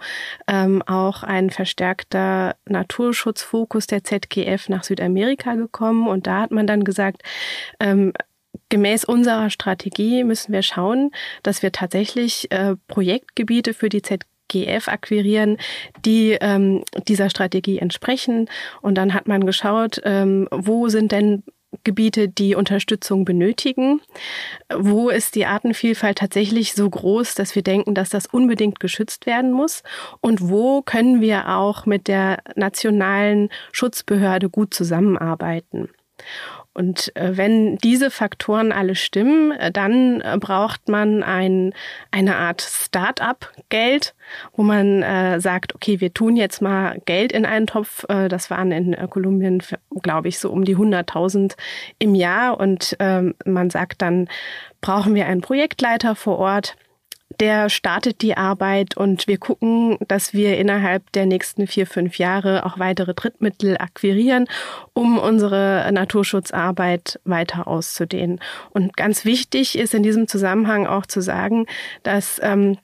ähm, 0.47 0.81
auch 0.83 1.23
ein 1.23 1.49
verstärkter 1.49 2.55
Naturschutzfokus 2.65 3.87
der 3.87 4.05
ZGF 4.05 4.69
nach 4.69 4.85
Südamerika 4.85 5.55
gekommen. 5.55 6.07
Und 6.07 6.25
da 6.25 6.43
hat 6.43 6.51
man 6.51 6.67
dann 6.67 6.85
gesagt, 6.85 7.21
ähm, 7.81 8.13
gemäß 8.73 9.05
unserer 9.05 9.51
Strategie 9.51 10.23
müssen 10.23 10.51
wir 10.51 10.63
schauen, 10.63 11.11
dass 11.43 11.61
wir 11.61 11.71
tatsächlich 11.71 12.51
äh, 12.51 12.75
Projektgebiete 12.87 13.75
für 13.75 13.87
die 13.87 14.01
ZGF 14.01 14.87
akquirieren, 14.87 15.57
die 16.03 16.35
ähm, 16.41 16.83
dieser 17.07 17.29
Strategie 17.29 17.77
entsprechen. 17.77 18.49
Und 18.81 18.95
dann 18.95 19.13
hat 19.13 19.27
man 19.27 19.45
geschaut, 19.45 20.01
ähm, 20.05 20.47
wo 20.49 20.89
sind 20.89 21.11
denn 21.11 21.43
Gebiete, 21.83 22.27
die 22.29 22.55
Unterstützung 22.55 23.25
benötigen? 23.25 24.01
Wo 24.75 25.09
ist 25.09 25.35
die 25.35 25.45
Artenvielfalt 25.45 26.17
tatsächlich 26.17 26.73
so 26.73 26.89
groß, 26.89 27.35
dass 27.35 27.53
wir 27.53 27.61
denken, 27.61 27.93
dass 27.93 28.09
das 28.09 28.25
unbedingt 28.25 28.79
geschützt 28.79 29.27
werden 29.27 29.51
muss? 29.51 29.83
Und 30.19 30.49
wo 30.49 30.81
können 30.81 31.21
wir 31.21 31.49
auch 31.49 31.85
mit 31.85 32.07
der 32.07 32.39
nationalen 32.55 33.49
Schutzbehörde 33.71 34.49
gut 34.49 34.73
zusammenarbeiten? 34.73 35.89
Und 36.73 37.15
äh, 37.15 37.37
wenn 37.37 37.77
diese 37.77 38.09
Faktoren 38.09 38.71
alle 38.71 38.95
stimmen, 38.95 39.51
äh, 39.51 39.71
dann 39.71 40.21
äh, 40.21 40.37
braucht 40.39 40.89
man 40.89 41.21
ein, 41.21 41.73
eine 42.11 42.35
Art 42.35 42.61
Start-up-Geld, 42.61 44.15
wo 44.55 44.63
man 44.63 45.03
äh, 45.03 45.39
sagt, 45.39 45.75
okay, 45.75 46.01
wir 46.01 46.13
tun 46.13 46.35
jetzt 46.35 46.61
mal 46.61 46.99
Geld 47.05 47.31
in 47.31 47.45
einen 47.45 47.67
Topf. 47.67 48.05
Äh, 48.09 48.27
das 48.27 48.49
waren 48.49 48.71
in 48.71 48.93
äh, 48.93 49.07
Kolumbien, 49.07 49.61
glaube 50.01 50.29
ich, 50.29 50.39
so 50.39 50.49
um 50.49 50.65
die 50.65 50.75
100.000 50.75 51.55
im 51.99 52.15
Jahr. 52.15 52.59
Und 52.59 52.95
ähm, 52.99 53.35
man 53.45 53.69
sagt 53.69 54.01
dann, 54.01 54.27
brauchen 54.81 55.13
wir 55.13 55.27
einen 55.27 55.41
Projektleiter 55.41 56.15
vor 56.15 56.39
Ort, 56.39 56.75
der 57.39 57.69
startet 57.69 58.21
die 58.21 58.37
Arbeit 58.37 58.97
und 58.97 59.27
wir 59.27 59.37
gucken, 59.37 59.97
dass 60.07 60.33
wir 60.33 60.57
innerhalb 60.57 61.11
der 61.11 61.25
nächsten 61.25 61.67
vier, 61.67 61.87
fünf 61.87 62.17
Jahre 62.17 62.65
auch 62.65 62.79
weitere 62.79 63.13
Drittmittel 63.13 63.77
akquirieren, 63.77 64.47
um 64.93 65.17
unsere 65.17 65.89
Naturschutzarbeit 65.91 67.19
weiter 67.23 67.67
auszudehnen. 67.67 68.39
Und 68.71 68.95
ganz 68.97 69.25
wichtig 69.25 69.77
ist 69.77 69.93
in 69.93 70.03
diesem 70.03 70.27
Zusammenhang 70.27 70.87
auch 70.87 71.05
zu 71.05 71.21
sagen, 71.21 71.65
dass 72.03 72.39
ähm, 72.43 72.77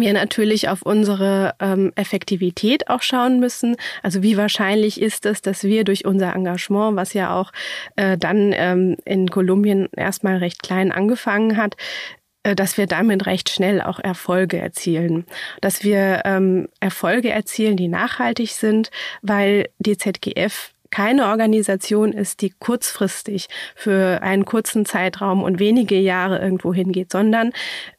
wir 0.00 0.12
natürlich 0.12 0.68
auf 0.68 0.82
unsere 0.82 1.54
ähm, 1.60 1.92
Effektivität 1.94 2.88
auch 2.88 3.02
schauen 3.02 3.40
müssen. 3.40 3.76
Also 4.02 4.22
wie 4.22 4.36
wahrscheinlich 4.36 5.00
ist 5.00 5.26
es, 5.26 5.42
dass 5.42 5.64
wir 5.64 5.84
durch 5.84 6.04
unser 6.04 6.34
Engagement, 6.34 6.96
was 6.96 7.14
ja 7.14 7.38
auch 7.38 7.52
äh, 7.96 8.18
dann 8.18 8.52
ähm, 8.54 8.96
in 9.04 9.30
Kolumbien 9.30 9.88
erstmal 9.96 10.38
recht 10.38 10.62
klein 10.62 10.92
angefangen 10.92 11.56
hat, 11.56 11.76
dass 12.44 12.76
wir 12.76 12.86
damit 12.86 13.26
recht 13.26 13.48
schnell 13.48 13.80
auch 13.80 13.98
Erfolge 13.98 14.58
erzielen. 14.58 15.24
Dass 15.60 15.82
wir 15.82 16.22
ähm, 16.24 16.68
Erfolge 16.80 17.30
erzielen, 17.30 17.76
die 17.76 17.88
nachhaltig 17.88 18.50
sind, 18.52 18.90
weil 19.22 19.68
die 19.78 19.96
ZGF 19.96 20.73
keine 20.94 21.26
Organisation 21.26 22.12
ist, 22.12 22.40
die 22.40 22.50
kurzfristig 22.50 23.48
für 23.74 24.22
einen 24.22 24.44
kurzen 24.44 24.86
Zeitraum 24.86 25.42
und 25.42 25.58
wenige 25.58 25.98
Jahre 25.98 26.38
irgendwo 26.38 26.72
hingeht, 26.72 27.10
sondern 27.10 27.50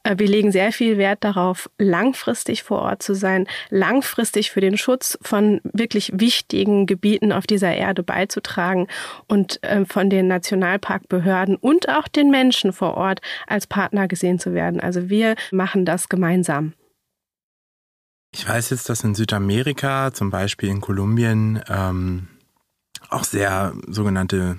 äh, 0.02 0.14
wir 0.16 0.26
legen 0.26 0.50
sehr 0.50 0.72
viel 0.72 0.96
Wert 0.96 1.22
darauf, 1.22 1.68
langfristig 1.76 2.62
vor 2.62 2.80
Ort 2.80 3.02
zu 3.02 3.12
sein, 3.12 3.46
langfristig 3.68 4.50
für 4.50 4.62
den 4.62 4.78
Schutz 4.78 5.18
von 5.20 5.60
wirklich 5.62 6.10
wichtigen 6.14 6.86
Gebieten 6.86 7.32
auf 7.32 7.46
dieser 7.46 7.74
Erde 7.74 8.02
beizutragen 8.02 8.86
und 9.28 9.62
äh, 9.62 9.84
von 9.84 10.08
den 10.08 10.26
Nationalparkbehörden 10.28 11.56
und 11.56 11.90
auch 11.90 12.08
den 12.08 12.30
Menschen 12.30 12.72
vor 12.72 12.94
Ort 12.94 13.20
als 13.46 13.66
Partner 13.66 14.08
gesehen 14.08 14.38
zu 14.38 14.54
werden. 14.54 14.80
Also 14.80 15.10
wir 15.10 15.34
machen 15.50 15.84
das 15.84 16.08
gemeinsam. 16.08 16.72
Ich 18.32 18.48
weiß 18.48 18.70
jetzt, 18.70 18.88
dass 18.88 19.04
in 19.04 19.14
Südamerika, 19.14 20.14
zum 20.14 20.30
Beispiel 20.30 20.70
in 20.70 20.80
Kolumbien, 20.80 21.62
ähm, 21.68 22.28
auch 23.10 23.24
sehr 23.24 23.74
sogenannte 23.88 24.58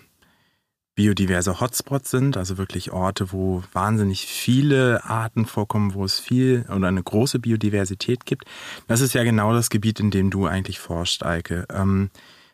biodiverse 0.98 1.60
Hotspots 1.60 2.10
sind, 2.10 2.38
also 2.38 2.58
wirklich 2.58 2.92
Orte, 2.92 3.32
wo 3.32 3.64
wahnsinnig 3.72 4.26
viele 4.26 5.04
Arten 5.06 5.46
vorkommen, 5.46 5.94
wo 5.94 6.04
es 6.04 6.20
viel 6.20 6.66
oder 6.76 6.88
eine 6.88 7.04
große 7.04 7.38
Biodiversität 7.38 8.26
gibt. 8.26 8.46
Das 8.88 9.02
ist 9.02 9.14
ja 9.14 9.24
genau 9.24 9.54
das 9.54 9.70
Gebiet, 9.70 10.00
in 10.00 10.10
dem 10.10 10.32
du 10.32 10.48
eigentlich 10.48 10.80
forschst, 10.80 11.24
Eike. 11.24 11.68
Ähm, 11.72 12.10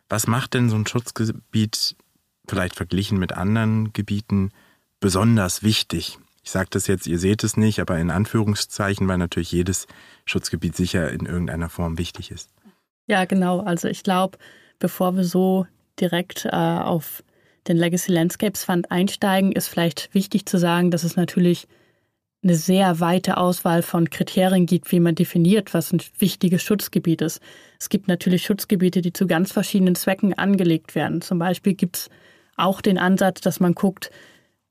was 0.09 0.27
macht 0.27 0.55
denn 0.55 0.69
so 0.69 0.75
ein 0.75 0.85
Schutzgebiet, 0.85 1.95
vielleicht 2.45 2.75
verglichen 2.75 3.17
mit 3.17 3.31
anderen 3.31 3.93
Gebieten, 3.93 4.51
besonders 4.99 5.63
wichtig? 5.63 6.19
Ich 6.43 6.51
sage 6.51 6.67
das 6.69 6.87
jetzt, 6.87 7.07
ihr 7.07 7.19
seht 7.19 7.45
es 7.45 7.55
nicht, 7.55 7.79
aber 7.79 7.97
in 7.97 8.11
Anführungszeichen, 8.11 9.07
weil 9.07 9.17
natürlich 9.17 9.53
jedes 9.53 9.87
Schutzgebiet 10.25 10.75
sicher 10.75 11.09
in 11.09 11.25
irgendeiner 11.25 11.69
Form 11.69 11.97
wichtig 11.97 12.29
ist. 12.29 12.49
Ja, 13.07 13.23
genau. 13.23 13.61
Also 13.61 13.87
ich 13.87 14.03
glaube, 14.03 14.37
bevor 14.79 15.15
wir 15.15 15.23
so 15.23 15.65
direkt 15.99 16.45
äh, 16.45 16.49
auf 16.49 17.23
den 17.67 17.77
Legacy 17.77 18.11
Landscapes 18.11 18.63
Fund 18.63 18.91
einsteigen, 18.91 19.51
ist 19.51 19.67
vielleicht 19.67 20.13
wichtig 20.13 20.45
zu 20.45 20.57
sagen, 20.57 20.91
dass 20.91 21.03
es 21.03 21.15
natürlich 21.15 21.67
eine 22.43 22.55
sehr 22.55 22.99
weite 22.99 23.37
Auswahl 23.37 23.81
von 23.81 24.09
Kriterien 24.09 24.65
gibt, 24.65 24.91
wie 24.91 24.99
man 24.99 25.15
definiert, 25.15 25.73
was 25.73 25.93
ein 25.93 26.01
wichtiges 26.19 26.61
Schutzgebiet 26.61 27.21
ist. 27.21 27.39
Es 27.79 27.87
gibt 27.87 28.09
natürlich 28.09 28.43
Schutzgebiete, 28.43 29.01
die 29.01 29.13
zu 29.13 29.27
ganz 29.27 29.53
verschiedenen 29.53 29.95
Zwecken 29.95 30.33
angelegt 30.33 30.93
werden. 30.93 31.21
Zum 31.21 31.39
Beispiel 31.39 31.73
gibt 31.73 31.97
es 31.97 32.09
auch 32.57 32.81
den 32.81 32.97
Ansatz, 32.97 33.39
dass 33.39 33.61
man 33.61 33.75
guckt, 33.75 34.11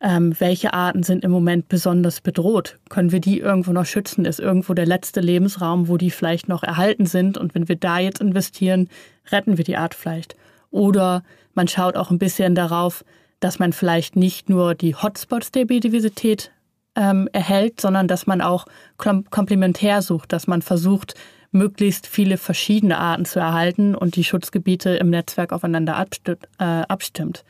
ähm, 0.03 0.35
welche 0.39 0.75
Arten 0.75 1.03
sind 1.03 1.25
im 1.25 1.31
Moment 1.31 1.69
besonders 1.69 2.21
bedroht. 2.21 2.79
Können 2.91 3.13
wir 3.13 3.21
die 3.21 3.39
irgendwo 3.39 3.73
noch 3.73 3.87
schützen? 3.87 4.25
Ist 4.25 4.41
irgendwo 4.41 4.75
der 4.75 4.87
letzte 4.87 5.21
Lebensraum, 5.21 5.89
wo 5.89 5.97
die 5.97 6.11
vielleicht 6.11 6.49
noch 6.49 6.65
erhalten 6.65 7.07
sind? 7.07 7.39
Und 7.39 7.55
wenn 7.55 7.69
wir 7.69 7.77
da 7.77 8.01
jetzt 8.01 8.21
investieren, 8.21 8.89
retten 9.31 9.57
wir 9.57 9.65
die 9.65 9.77
Art 9.77 9.95
vielleicht. 9.95 10.37
Oder 10.73 11.23
man 11.55 11.69
schaut 11.69 11.97
auch 11.97 12.11
ein 12.11 12.19
bisschen 12.19 12.57
darauf, 12.57 13.05
dass 13.39 13.61
man 13.61 13.73
vielleicht 13.73 14.17
nicht 14.17 14.51
nur 14.51 14.75
die 14.75 14.97
Hotspots 14.97 15.53
der 15.53 15.67
Biodiversität 15.67 16.51
ähm, 16.97 17.29
erhält, 17.33 17.81
sondern 17.81 18.09
dass 18.09 18.27
man 18.27 18.41
auch 18.41 18.67
komplementär 18.97 20.03
sucht, 20.03 20.33
dass 20.33 20.47
man 20.47 20.63
versucht, 20.63 21.15
möglichst 21.51 22.07
viele 22.07 22.39
verschiedene 22.39 22.99
Arten 22.99 23.25
zu 23.27 23.39
erhalten 23.39 23.95
und 23.95 24.17
die 24.17 24.25
Schutzgebiete 24.25 24.91
im 24.91 25.11
Netzwerk 25.11 25.53
aufeinander 25.53 26.05
äh, 26.27 26.65
abstimmt. 26.65 27.45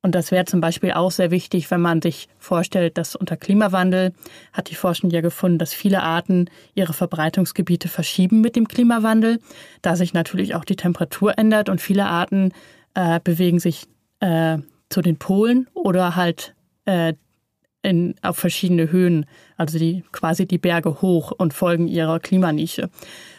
Und 0.00 0.14
das 0.14 0.30
wäre 0.30 0.44
zum 0.44 0.60
Beispiel 0.60 0.92
auch 0.92 1.10
sehr 1.10 1.32
wichtig, 1.32 1.70
wenn 1.70 1.80
man 1.80 2.00
sich 2.00 2.28
vorstellt, 2.38 2.98
dass 2.98 3.16
unter 3.16 3.36
Klimawandel 3.36 4.12
hat 4.52 4.70
die 4.70 4.76
Forschung 4.76 5.10
ja 5.10 5.20
gefunden, 5.20 5.58
dass 5.58 5.74
viele 5.74 6.02
Arten 6.02 6.48
ihre 6.74 6.92
Verbreitungsgebiete 6.92 7.88
verschieben 7.88 8.40
mit 8.40 8.54
dem 8.54 8.68
Klimawandel, 8.68 9.40
da 9.82 9.96
sich 9.96 10.14
natürlich 10.14 10.54
auch 10.54 10.64
die 10.64 10.76
Temperatur 10.76 11.36
ändert 11.36 11.68
und 11.68 11.80
viele 11.80 12.06
Arten 12.06 12.52
äh, 12.94 13.18
bewegen 13.22 13.58
sich 13.58 13.86
äh, 14.20 14.58
zu 14.88 15.02
den 15.02 15.18
Polen 15.18 15.66
oder 15.74 16.14
halt 16.14 16.54
äh, 16.84 17.14
in, 17.82 18.14
auf 18.22 18.36
verschiedene 18.36 18.90
Höhen, 18.92 19.26
also 19.56 19.78
die 19.78 20.04
quasi 20.12 20.46
die 20.46 20.58
Berge 20.58 21.00
hoch 21.00 21.32
und 21.36 21.54
folgen 21.54 21.88
ihrer 21.88 22.20
Klimanische. 22.20 22.90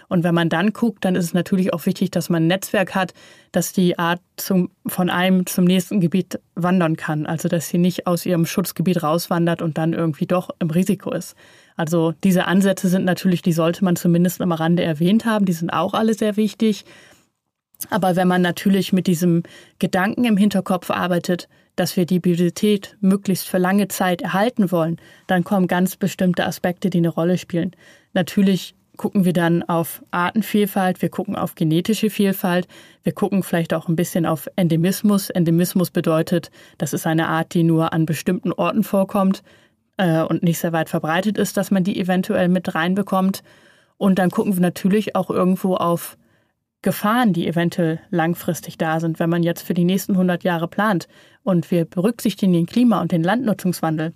Und 0.10 0.24
wenn 0.24 0.36
man 0.36 0.50
dann 0.50 0.74
guckt, 0.74 1.06
dann 1.06 1.16
ist 1.16 1.26
es 1.26 1.34
natürlich 1.34 1.72
auch 1.74 1.86
wichtig, 1.86 2.12
dass 2.12 2.30
man 2.30 2.44
ein 2.44 2.48
Netzwerk 2.48 2.96
hat, 2.96 3.14
dass 3.52 3.72
die 3.72 3.98
Art 3.98 4.20
zum, 4.36 4.72
von 4.86 5.10
einem 5.10 5.46
zum 5.46 5.66
nächsten 5.66 6.02
Gebiet 6.02 6.40
wandern 6.56 6.98
kann. 6.98 7.26
Also 7.26 7.48
dass 7.48 7.70
sie 7.70 7.78
nicht 7.78 8.08
aus 8.08 8.26
ihrem 8.26 8.46
Schutzgebiet 8.46 9.04
rauswandert 9.04 9.62
und 9.62 9.78
dann 9.78 9.94
irgendwie 9.94 10.26
doch 10.26 10.50
im 10.60 10.72
Risiko 10.72 11.12
ist. 11.12 11.36
Also 11.78 12.14
diese 12.24 12.46
Ansätze 12.46 12.90
sind 12.90 13.06
natürlich, 13.06 13.42
die 13.42 13.54
sollte 13.54 13.86
man 13.86 13.96
zumindest 13.96 14.42
am 14.42 14.52
Rande 14.52 14.84
erwähnt 14.84 15.26
haben. 15.26 15.46
Die 15.46 15.54
sind 15.54 15.70
auch 15.70 15.94
alle 15.94 16.14
sehr 16.14 16.36
wichtig. 16.36 16.84
Aber 17.90 18.16
wenn 18.16 18.28
man 18.28 18.42
natürlich 18.42 18.92
mit 18.92 19.08
diesem 19.08 19.44
Gedanken 19.78 20.26
im 20.26 20.36
Hinterkopf 20.36 20.92
arbeitet, 20.92 21.48
dass 21.76 21.96
wir 21.96 22.06
die 22.06 22.20
Biodiversität 22.20 22.98
möglichst 23.00 23.48
für 23.48 23.58
lange 23.58 23.88
Zeit 23.88 24.22
erhalten 24.22 24.72
wollen, 24.72 24.98
dann 25.28 25.46
kommen 25.46 25.68
ganz 25.68 25.96
bestimmte 25.96 26.46
Aspekte, 26.46 26.90
die 26.90 26.98
eine 26.98 27.10
Rolle 27.10 27.38
spielen. 27.38 27.72
Natürlich 28.14 28.76
gucken 29.00 29.24
wir 29.24 29.32
dann 29.32 29.64
auf 29.64 30.04
Artenvielfalt, 30.12 31.02
wir 31.02 31.08
gucken 31.08 31.38
auf 31.38 31.56
genetische 31.56 32.10
Vielfalt, 32.10 32.68
wir 33.02 33.14
gucken 33.14 33.44
vielleicht 33.44 33.74
auch 33.74 33.88
ein 33.88 33.96
bisschen 33.96 34.26
auf 34.26 34.50
Endemismus. 34.58 35.30
Endemismus 35.30 35.90
bedeutet, 35.90 36.52
das 36.78 36.92
ist 36.92 37.08
eine 37.08 37.30
Art, 37.30 37.54
die 37.54 37.64
nur 37.64 37.94
an 37.94 38.06
bestimmten 38.06 38.52
Orten 38.52 38.84
vorkommt 38.84 39.42
äh, 39.96 40.22
und 40.22 40.44
nicht 40.44 40.60
sehr 40.60 40.74
weit 40.74 40.90
verbreitet 40.90 41.38
ist, 41.38 41.56
dass 41.56 41.72
man 41.72 41.86
die 41.86 41.98
eventuell 41.98 42.50
mit 42.50 42.76
reinbekommt. 42.76 43.42
Und 43.96 44.20
dann 44.20 44.32
gucken 44.32 44.54
wir 44.56 44.62
natürlich 44.62 45.16
auch 45.16 45.30
irgendwo 45.30 45.76
auf 45.76 46.18
Gefahren, 46.82 47.32
die 47.32 47.48
eventuell 47.48 48.02
langfristig 48.10 48.78
da 48.78 49.00
sind, 49.00 49.18
wenn 49.20 49.30
man 49.30 49.44
jetzt 49.44 49.62
für 49.62 49.74
die 49.74 49.86
nächsten 49.86 50.12
100 50.12 50.44
Jahre 50.44 50.68
plant 50.68 51.08
und 51.44 51.72
wir 51.72 51.86
berücksichtigen 51.86 52.52
den 52.52 52.66
Klima- 52.66 53.00
und 53.00 53.14
den 53.14 53.24
Landnutzungswandel, 53.24 54.14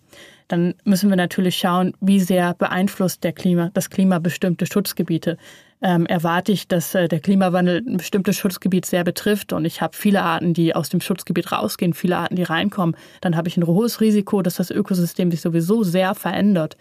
dann 0.53 0.75
müssen 0.83 1.10
wir 1.10 1.17
natürlich 1.17 1.57
schauen, 1.57 1.93
wie 2.00 2.19
sehr 2.19 2.53
beeinflusst 2.53 3.24
der 3.24 3.33
Klima, 3.33 3.72
das 3.74 3.89
Klima 3.89 4.19
bestimmte 4.19 4.67
Schutzgebiete. 4.67 5.38
Ähm, 5.81 6.05
erwarte 6.05 6.51
ich, 6.51 6.67
dass 6.67 6.93
äh, 6.93 7.07
der 7.07 7.22
Klimawandel 7.22 7.83
ein 7.88 7.98
bestimmtes 7.98 8.38
Schutzgebiet 8.38 8.86
sehr 8.86 9.03
betrifft 9.03 9.51
und 9.51 9.65
ich 9.65 9.81
habe 9.81 9.98
viele 9.98 10.22
Arten, 10.22 10.53
die 10.53 10.75
aus 10.75 10.89
dem 10.89 11.01
Schutzgebiet 11.01 11.51
rausgehen, 11.51 11.95
viele 11.95 12.17
Arten, 12.17 12.36
die 12.36 12.43
reinkommen, 12.43 12.95
dann 13.19 13.36
habe 13.36 13.48
ich 13.48 13.57
ein 13.57 13.65
hohes 13.65 14.00
Risiko, 14.00 14.43
dass 14.43 14.57
das 14.57 14.69
Ökosystem 14.69 15.31
sich 15.31 15.41
sowieso 15.41 15.81
sehr 15.81 16.13
verändert. 16.13 16.77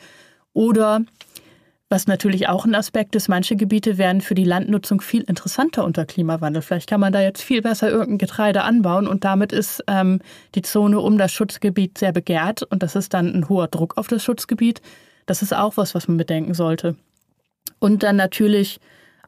Oder 0.53 1.01
was 1.93 2.07
natürlich 2.07 2.49
auch 2.49 2.65
ein 2.65 2.75
Aspekt 2.75 3.15
ist, 3.17 3.29
manche 3.29 3.55
Gebiete 3.55 3.99
werden 3.99 4.23
für 4.23 4.35
die 4.35 4.45
Landnutzung 4.45 5.03
viel 5.03 5.21
interessanter 5.25 5.85
unter 5.85 6.07
Klimawandel. 6.07 6.63
Vielleicht 6.63 6.89
kann 6.89 7.01
man 7.01 7.13
da 7.13 7.21
jetzt 7.21 7.43
viel 7.43 7.61
besser 7.61 7.91
irgendein 7.91 8.17
Getreide 8.17 8.63
anbauen 8.63 9.07
und 9.07 9.25
damit 9.25 9.53
ist 9.53 9.85
ähm, 9.89 10.21
die 10.55 10.63
Zone 10.63 10.99
um 10.99 11.19
das 11.19 11.33
Schutzgebiet 11.33 11.99
sehr 11.99 12.13
begehrt 12.13 12.63
und 12.63 12.83
das 12.83 12.97
ist 12.97 13.13
dann 13.13 13.35
ein 13.35 13.51
hoher 13.51 13.69
Druck 13.69 13.99
auf 13.99 14.09
das 14.09 14.25
Schutzgebiet. 14.25 14.81
Das 15.27 15.43
ist 15.43 15.55
auch 15.55 15.77
was, 15.77 15.95
was 15.95 16.09
man 16.09 16.17
bedenken 16.17 16.55
sollte. 16.55 16.97
Und 17.79 18.03
dann 18.03 18.17
natürlich 18.17 18.81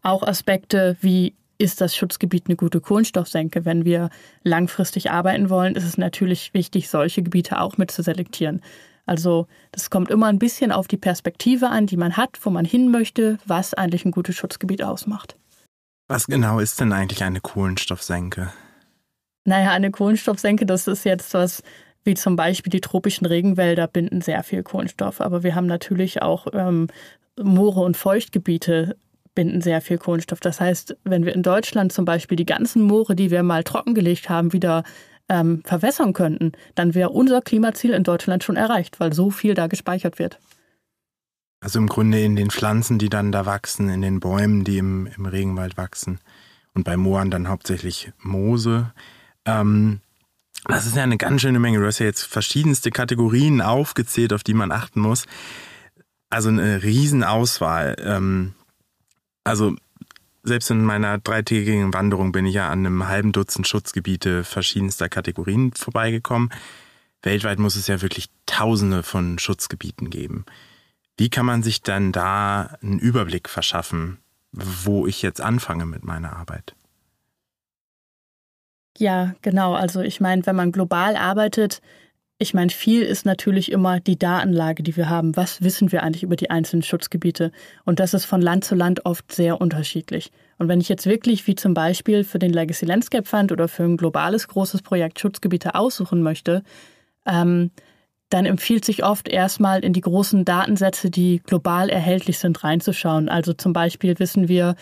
auch 0.03 0.23
Aspekte 0.23 0.97
wie 1.03 1.35
ist 1.59 1.83
das 1.83 1.95
Schutzgebiet 1.95 2.45
eine 2.47 2.57
gute 2.57 2.81
Kohlenstoffsenke? 2.81 3.67
Wenn 3.67 3.85
wir 3.85 4.09
langfristig 4.43 5.11
arbeiten 5.11 5.51
wollen, 5.51 5.77
ist 5.77 5.85
es 5.85 5.99
natürlich 5.99 6.55
wichtig, 6.55 6.89
solche 6.89 7.23
Gebiete 7.23 7.61
auch 7.61 7.77
mit 7.77 7.91
zu 7.91 8.03
selektieren. 8.03 8.63
Also 9.07 9.47
das 9.73 9.91
kommt 9.91 10.11
immer 10.11 10.27
ein 10.27 10.39
bisschen 10.39 10.73
auf 10.73 10.89
die 10.89 10.97
Perspektive 10.97 11.69
an, 11.69 11.87
die 11.87 11.97
man 11.97 12.17
hat, 12.17 12.39
wo 12.43 12.51
man 12.51 12.65
hin 12.65 12.91
möchte, 12.91 13.39
was 13.47 13.75
eigentlich 13.75 14.05
ein 14.05 14.13
gutes 14.13 14.37
Schutzgebiet 14.37 14.83
ausmacht. 14.83 15.37
Was 16.09 16.27
genau 16.27 16.59
ist 16.59 16.81
denn 16.81 16.93
eigentlich 16.93 17.23
eine 17.23 17.41
Kohlenstoffsenke? 17.41 18.53
Naja, 19.45 19.71
eine 19.71 19.91
Kohlenstoffsenke, 19.91 20.67
das 20.67 20.87
ist 20.87 21.05
jetzt 21.05 21.35
was, 21.35 21.63
wie 22.03 22.15
zum 22.15 22.37
Beispiel 22.37 22.71
die 22.71 22.81
tropischen 22.81 23.27
Regenwälder 23.27 23.89
binden 23.89 24.21
sehr 24.21 24.43
viel 24.43 24.63
Kohlenstoff. 24.63 25.21
Aber 25.21 25.43
wir 25.43 25.55
haben 25.55 25.67
natürlich 25.67 26.23
auch 26.23 26.47
ähm, 26.53 26.89
Moore 27.41 27.81
und 27.81 27.97
Feuchtgebiete 27.97 28.97
binden 29.35 29.61
sehr 29.61 29.81
viel 29.81 29.99
Kohlenstoff. 29.99 30.41
Das 30.41 30.61
heißt, 30.61 30.97
wenn 31.05 31.25
wir 31.25 31.35
in 31.35 31.43
Deutschland 31.43 31.93
zum 31.93 32.05
Beispiel 32.05 32.37
die 32.37 32.47
ganzen 32.47 32.83
Moore, 32.83 33.17
die 33.17 33.31
wir 33.31 33.43
mal 33.43 33.65
trockengelegt 33.65 34.29
haben, 34.29 34.53
wieder 34.53 34.85
ähm, 35.29 35.63
verwässern 35.65 36.13
könnten, 36.13 36.53
dann 36.75 36.95
wäre 36.95 37.11
unser 37.11 37.41
Klimaziel 37.41 37.93
in 37.93 38.05
Deutschland 38.05 38.45
schon 38.45 38.57
erreicht, 38.57 39.01
weil 39.01 39.13
so 39.13 39.31
viel 39.31 39.55
da 39.55 39.67
gespeichert 39.67 40.19
wird. 40.19 40.39
Also 41.61 41.79
im 41.79 41.87
Grunde 41.87 42.23
in 42.23 42.37
den 42.37 42.51
Pflanzen, 42.51 42.99
die 42.99 43.09
dann 43.09 43.33
da 43.33 43.47
wachsen, 43.47 43.89
in 43.89 44.03
den 44.03 44.21
Bäumen, 44.21 44.65
die 44.65 44.79
im, 44.79 45.07
im 45.17 45.25
Regenwald 45.25 45.79
wachsen 45.79 46.21
und 46.75 46.85
bei 46.85 46.97
Mooren 46.97 47.31
dann 47.31 47.49
hauptsächlich 47.49 48.13
Moose. 48.19 48.93
Ähm, 49.47 50.01
das 50.67 50.87
ist 50.87 50.97
ja 50.97 51.03
eine 51.03 51.17
ganz 51.17 51.41
schöne 51.41 51.59
Menge. 51.59 51.79
Du 51.79 51.87
hast 51.87 51.99
ja 52.01 52.07
jetzt 52.07 52.25
verschiedenste 52.25 52.91
Kategorien 52.91 53.61
aufgezählt, 53.61 54.33
auf 54.33 54.43
die 54.43 54.55
man 54.55 54.73
achten 54.73 55.01
muss. 55.01 55.27
Also 56.31 56.49
eine 56.49 56.83
Riesenauswahl. 56.83 57.97
Ähm, 57.99 58.55
also 59.45 59.77
selbst 60.45 60.71
in 60.71 60.85
meiner 60.85 61.19
dreitägigen 61.19 61.93
Wanderung 61.95 62.31
bin 62.31 62.47
ich 62.47 62.55
ja 62.55 62.69
an 62.69 62.81
einem 62.81 63.09
halben 63.09 63.33
Dutzend 63.33 63.67
Schutzgebiete 63.67 64.45
verschiedenster 64.45 65.09
Kategorien 65.09 65.73
vorbeigekommen. 65.73 66.51
Weltweit 67.23 67.59
muss 67.59 67.77
es 67.77 67.87
ja 67.87 68.03
wirklich 68.03 68.29
Tausende 68.47 69.03
von 69.03 69.39
Schutzgebieten 69.39 70.11
geben. 70.11 70.45
Wie 71.17 71.31
kann 71.31 71.47
man 71.47 71.63
sich 71.63 71.83
dann 71.83 72.13
da 72.13 72.77
einen 72.83 72.99
Überblick 72.99 73.49
verschaffen, 73.49 74.19
wo 74.53 75.07
ich 75.07 75.23
jetzt 75.23 75.41
anfange 75.41 75.87
mit 75.87 76.05
meiner 76.05 76.37
Arbeit? 76.37 76.75
Ja, 78.99 79.35
genau. 79.43 79.75
Also 79.75 80.03
ich 80.03 80.21
meine, 80.21 80.45
wenn 80.47 80.55
man 80.55 80.71
global 80.71 81.17
arbeitet, 81.17 81.81
ich 82.39 82.53
meine, 82.53 82.71
viel 82.71 83.03
ist 83.03 83.27
natürlich 83.27 83.71
immer 83.71 84.01
die 84.01 84.19
Datenlage, 84.19 84.83
die 84.83 84.97
wir 84.97 85.09
haben. 85.09 85.37
Was 85.37 85.63
wissen 85.63 85.93
wir 85.93 86.03
eigentlich 86.03 86.25
über 86.25 86.35
die 86.35 86.51
einzelnen 86.51 86.83
Schutzgebiete? 86.83 87.53
Und 87.85 88.01
das 88.01 88.13
ist 88.13 88.25
von 88.25 88.43
Land 88.43 88.65
zu 88.65 88.75
Land 88.75 89.07
oft 89.07 89.33
sehr 89.33 89.61
unterschiedlich. 89.61 90.33
Und 90.59 90.69
wenn 90.69 90.81
ich 90.81 90.89
jetzt 90.89 91.07
wirklich, 91.07 91.47
wie 91.47 91.55
zum 91.55 91.75
Beispiel 91.75 92.25
für 92.25 92.41
den 92.41 92.53
Legacy 92.53 92.87
Landscape 92.87 93.29
Fund 93.29 93.53
oder 93.53 93.69
für 93.69 93.85
ein 93.85 93.97
globales 93.97 94.49
großes 94.49 94.83
Projekt 94.83 95.21
Schutzgebiete 95.21 95.77
aussuchen 95.77 96.23
möchte, 96.23 96.65
ähm, 97.25 97.71
dann 98.31 98.47
empfiehlt 98.47 98.85
sich 98.85 99.05
oft 99.05 99.29
erstmal 99.29 99.85
in 99.85 99.93
die 99.93 100.01
großen 100.01 100.45
Datensätze, 100.45 101.11
die 101.11 101.41
global 101.45 101.89
erhältlich 101.89 102.39
sind, 102.39 102.65
reinzuschauen. 102.65 103.29
Also 103.29 103.53
zum 103.53 103.73
Beispiel 103.73 104.19
wissen 104.19 104.49
wir 104.49 104.75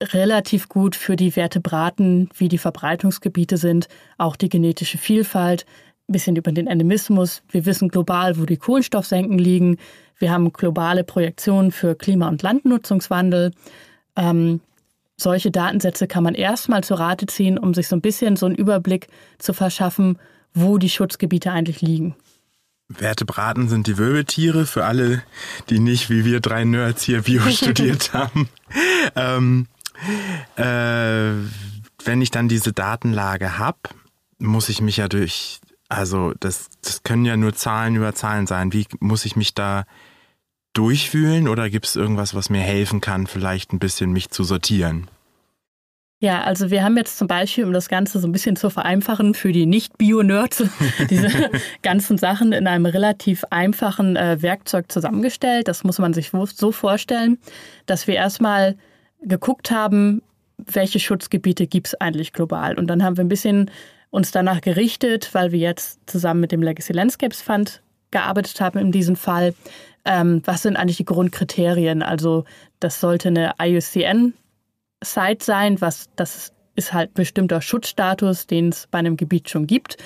relativ 0.00 0.68
gut 0.68 0.94
für 0.94 1.16
die 1.16 1.32
Vertebraten, 1.32 2.28
wie 2.36 2.48
die 2.48 2.58
Verbreitungsgebiete 2.58 3.56
sind, 3.56 3.88
auch 4.16 4.36
die 4.36 4.48
genetische 4.48 4.96
Vielfalt 4.96 5.66
bisschen 6.12 6.36
über 6.36 6.52
den 6.52 6.66
Endemismus. 6.66 7.42
Wir 7.50 7.66
wissen 7.66 7.88
global, 7.88 8.38
wo 8.38 8.44
die 8.44 8.56
Kohlenstoffsenken 8.56 9.38
liegen. 9.38 9.78
Wir 10.18 10.32
haben 10.32 10.52
globale 10.52 11.04
Projektionen 11.04 11.70
für 11.70 11.94
Klima- 11.94 12.28
und 12.28 12.42
Landnutzungswandel. 12.42 13.52
Ähm, 14.16 14.60
solche 15.16 15.50
Datensätze 15.50 16.06
kann 16.06 16.24
man 16.24 16.34
erstmal 16.34 16.82
zu 16.84 16.94
Rate 16.94 17.26
ziehen, 17.26 17.58
um 17.58 17.74
sich 17.74 17.88
so 17.88 17.96
ein 17.96 18.00
bisschen 18.00 18.36
so 18.36 18.46
einen 18.46 18.54
Überblick 18.54 19.08
zu 19.38 19.52
verschaffen, 19.52 20.18
wo 20.54 20.78
die 20.78 20.88
Schutzgebiete 20.88 21.50
eigentlich 21.50 21.82
liegen. 21.82 22.16
Vertebraten 22.90 23.68
sind 23.68 23.86
die 23.86 23.98
Wirbeltiere 23.98 24.64
für 24.64 24.86
alle, 24.86 25.22
die 25.68 25.78
nicht 25.78 26.08
wie 26.08 26.24
wir 26.24 26.40
drei 26.40 26.64
Nerds 26.64 27.02
hier 27.02 27.22
Bio 27.22 27.42
studiert 27.50 28.14
haben. 28.14 28.48
Ähm, 29.14 29.66
äh, 30.56 31.32
wenn 32.04 32.22
ich 32.22 32.30
dann 32.30 32.48
diese 32.48 32.72
Datenlage 32.72 33.58
habe, 33.58 33.78
muss 34.38 34.68
ich 34.68 34.80
mich 34.80 34.96
ja 34.96 35.08
durch 35.08 35.60
also 35.88 36.34
das, 36.40 36.68
das 36.82 37.02
können 37.02 37.24
ja 37.24 37.36
nur 37.36 37.54
Zahlen 37.54 37.96
über 37.96 38.14
Zahlen 38.14 38.46
sein. 38.46 38.72
Wie 38.72 38.86
muss 39.00 39.24
ich 39.24 39.36
mich 39.36 39.54
da 39.54 39.84
durchfühlen 40.74 41.48
oder 41.48 41.70
gibt 41.70 41.86
es 41.86 41.96
irgendwas, 41.96 42.34
was 42.34 42.50
mir 42.50 42.60
helfen 42.60 43.00
kann, 43.00 43.26
vielleicht 43.26 43.72
ein 43.72 43.78
bisschen 43.78 44.12
mich 44.12 44.30
zu 44.30 44.44
sortieren? 44.44 45.08
Ja, 46.20 46.42
also 46.42 46.70
wir 46.70 46.82
haben 46.82 46.96
jetzt 46.96 47.16
zum 47.16 47.28
Beispiel, 47.28 47.64
um 47.64 47.72
das 47.72 47.88
Ganze 47.88 48.18
so 48.18 48.26
ein 48.26 48.32
bisschen 48.32 48.56
zu 48.56 48.70
vereinfachen 48.70 49.34
für 49.34 49.52
die 49.52 49.66
Nicht-Bio-Nerds, 49.66 50.64
diese 51.10 51.28
ganzen 51.82 52.18
Sachen 52.18 52.52
in 52.52 52.66
einem 52.66 52.86
relativ 52.86 53.44
einfachen 53.50 54.16
äh, 54.16 54.42
Werkzeug 54.42 54.90
zusammengestellt. 54.90 55.68
Das 55.68 55.84
muss 55.84 55.98
man 55.98 56.12
sich 56.14 56.32
so 56.54 56.72
vorstellen, 56.72 57.38
dass 57.86 58.08
wir 58.08 58.16
erstmal 58.16 58.76
geguckt 59.22 59.70
haben, 59.70 60.22
welche 60.56 60.98
Schutzgebiete 60.98 61.68
gibt 61.68 61.88
es 61.88 62.00
eigentlich 62.00 62.32
global. 62.32 62.76
Und 62.76 62.88
dann 62.88 63.04
haben 63.04 63.16
wir 63.16 63.24
ein 63.24 63.28
bisschen 63.28 63.70
uns 64.10 64.30
danach 64.30 64.60
gerichtet, 64.60 65.30
weil 65.34 65.52
wir 65.52 65.58
jetzt 65.58 66.00
zusammen 66.06 66.40
mit 66.40 66.52
dem 66.52 66.62
Legacy 66.62 66.92
Landscapes 66.92 67.42
Fund 67.42 67.82
gearbeitet 68.10 68.60
haben 68.60 68.78
in 68.78 68.92
diesem 68.92 69.16
Fall. 69.16 69.54
Ähm, 70.04 70.42
was 70.44 70.62
sind 70.62 70.76
eigentlich 70.76 70.96
die 70.96 71.04
Grundkriterien? 71.04 72.02
Also 72.02 72.44
das 72.80 73.00
sollte 73.00 73.28
eine 73.28 73.52
IUCN-Site 73.60 75.44
sein, 75.44 75.80
was 75.80 76.08
das 76.16 76.52
ist 76.74 76.92
halt 76.92 77.12
bestimmter 77.14 77.60
Schutzstatus, 77.60 78.46
den 78.46 78.68
es 78.68 78.86
bei 78.86 78.98
einem 78.98 79.16
Gebiet 79.16 79.50
schon 79.50 79.66
gibt. 79.66 79.96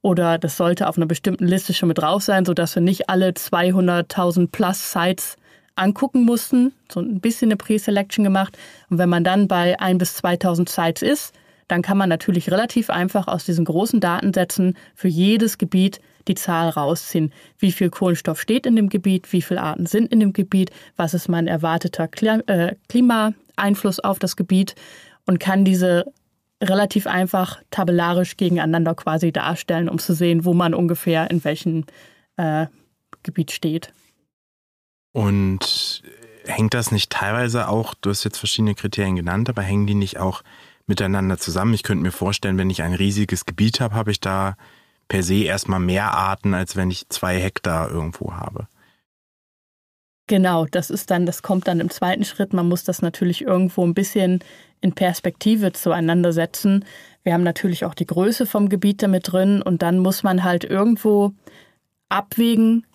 Oder 0.00 0.38
das 0.38 0.56
sollte 0.56 0.88
auf 0.88 0.96
einer 0.96 1.06
bestimmten 1.06 1.46
Liste 1.46 1.74
schon 1.74 1.88
mit 1.88 1.98
drauf 1.98 2.22
sein, 2.22 2.44
sodass 2.44 2.74
wir 2.74 2.82
nicht 2.82 3.08
alle 3.08 3.28
200.000 3.30 4.48
plus 4.50 4.92
Sites 4.92 5.36
angucken 5.76 6.24
mussten. 6.24 6.72
So 6.90 7.00
ein 7.00 7.20
bisschen 7.20 7.48
eine 7.48 7.56
Pre-Selection 7.56 8.24
gemacht. 8.24 8.58
Und 8.90 8.98
wenn 8.98 9.08
man 9.08 9.22
dann 9.22 9.46
bei 9.46 9.78
1 9.78 9.98
bis 9.98 10.14
2000 10.16 10.68
Sites 10.68 11.02
ist, 11.02 11.34
dann 11.68 11.82
kann 11.82 11.98
man 11.98 12.08
natürlich 12.08 12.50
relativ 12.50 12.90
einfach 12.90 13.28
aus 13.28 13.44
diesen 13.44 13.64
großen 13.64 14.00
Datensätzen 14.00 14.76
für 14.94 15.08
jedes 15.08 15.58
Gebiet 15.58 16.00
die 16.28 16.34
Zahl 16.34 16.68
rausziehen. 16.68 17.32
Wie 17.58 17.72
viel 17.72 17.90
Kohlenstoff 17.90 18.40
steht 18.40 18.66
in 18.66 18.76
dem 18.76 18.88
Gebiet, 18.88 19.32
wie 19.32 19.42
viele 19.42 19.62
Arten 19.62 19.86
sind 19.86 20.12
in 20.12 20.20
dem 20.20 20.32
Gebiet, 20.32 20.70
was 20.96 21.14
ist 21.14 21.28
mein 21.28 21.48
erwarteter 21.48 22.08
äh, 22.46 22.76
Klimaeinfluss 22.88 24.00
auf 24.00 24.18
das 24.18 24.36
Gebiet 24.36 24.74
und 25.26 25.40
kann 25.40 25.64
diese 25.64 26.12
relativ 26.62 27.06
einfach 27.06 27.60
tabellarisch 27.70 28.36
gegeneinander 28.36 28.94
quasi 28.94 29.32
darstellen, 29.32 29.88
um 29.88 29.98
zu 29.98 30.14
sehen, 30.14 30.44
wo 30.44 30.54
man 30.54 30.74
ungefähr 30.74 31.30
in 31.30 31.42
welchem 31.44 31.84
äh, 32.36 32.66
Gebiet 33.22 33.50
steht. 33.50 33.92
Und 35.12 36.02
hängt 36.44 36.74
das 36.74 36.90
nicht 36.90 37.10
teilweise 37.10 37.68
auch, 37.68 37.94
du 37.94 38.10
hast 38.10 38.24
jetzt 38.24 38.38
verschiedene 38.38 38.74
Kriterien 38.74 39.16
genannt, 39.16 39.48
aber 39.48 39.62
hängen 39.62 39.86
die 39.86 39.94
nicht 39.94 40.18
auch 40.18 40.42
miteinander 40.92 41.38
zusammen. 41.38 41.72
Ich 41.72 41.82
könnte 41.82 42.02
mir 42.02 42.12
vorstellen, 42.12 42.58
wenn 42.58 42.68
ich 42.68 42.82
ein 42.82 42.92
riesiges 42.92 43.46
Gebiet 43.46 43.80
habe, 43.80 43.94
habe 43.94 44.10
ich 44.10 44.20
da 44.20 44.56
per 45.08 45.22
se 45.22 45.44
erstmal 45.44 45.80
mehr 45.80 46.12
Arten, 46.12 46.52
als 46.52 46.76
wenn 46.76 46.90
ich 46.90 47.08
zwei 47.08 47.40
Hektar 47.40 47.90
irgendwo 47.90 48.34
habe. 48.34 48.66
Genau, 50.26 50.66
das 50.66 50.90
ist 50.90 51.10
dann, 51.10 51.24
das 51.24 51.40
kommt 51.40 51.66
dann 51.66 51.80
im 51.80 51.88
zweiten 51.88 52.26
Schritt. 52.26 52.52
Man 52.52 52.68
muss 52.68 52.84
das 52.84 53.00
natürlich 53.00 53.40
irgendwo 53.40 53.86
ein 53.86 53.94
bisschen 53.94 54.44
in 54.82 54.92
Perspektive 54.92 55.72
zueinander 55.72 56.34
setzen. 56.34 56.84
Wir 57.22 57.32
haben 57.32 57.42
natürlich 57.42 57.86
auch 57.86 57.94
die 57.94 58.06
Größe 58.06 58.44
vom 58.44 58.68
Gebiet 58.68 59.02
damit 59.02 59.32
drin 59.32 59.62
und 59.62 59.80
dann 59.80 59.98
muss 59.98 60.22
man 60.22 60.44
halt 60.44 60.64
irgendwo 60.64 61.32
abwägen, 62.10 62.86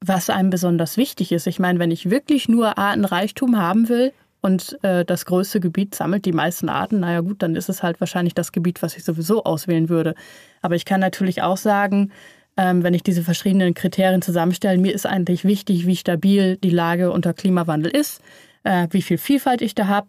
was 0.00 0.28
einem 0.28 0.50
besonders 0.50 0.96
wichtig 0.96 1.30
ist. 1.30 1.46
Ich 1.46 1.60
meine, 1.60 1.78
wenn 1.78 1.92
ich 1.92 2.10
wirklich 2.10 2.48
nur 2.48 2.78
Artenreichtum 2.78 3.58
haben 3.58 3.88
will, 3.88 4.12
und 4.44 4.78
äh, 4.84 5.06
das 5.06 5.24
größte 5.24 5.58
Gebiet 5.58 5.94
sammelt 5.94 6.26
die 6.26 6.32
meisten 6.32 6.68
Arten, 6.68 7.00
naja 7.00 7.20
gut, 7.20 7.42
dann 7.42 7.56
ist 7.56 7.70
es 7.70 7.82
halt 7.82 7.98
wahrscheinlich 8.00 8.34
das 8.34 8.52
Gebiet, 8.52 8.82
was 8.82 8.94
ich 8.94 9.02
sowieso 9.02 9.44
auswählen 9.44 9.88
würde. 9.88 10.14
Aber 10.60 10.74
ich 10.74 10.84
kann 10.84 11.00
natürlich 11.00 11.40
auch 11.40 11.56
sagen, 11.56 12.12
ähm, 12.58 12.82
wenn 12.82 12.92
ich 12.92 13.02
diese 13.02 13.22
verschiedenen 13.22 13.72
Kriterien 13.72 14.20
zusammenstelle. 14.20 14.76
Mir 14.76 14.92
ist 14.92 15.06
eigentlich 15.06 15.46
wichtig, 15.46 15.86
wie 15.86 15.96
stabil 15.96 16.58
die 16.58 16.68
Lage 16.68 17.10
unter 17.10 17.32
Klimawandel 17.32 17.90
ist, 17.90 18.20
äh, 18.64 18.86
wie 18.90 19.00
viel 19.00 19.16
Vielfalt 19.16 19.62
ich 19.62 19.74
da 19.74 19.86
habe. 19.86 20.08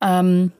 Ähm, 0.00 0.52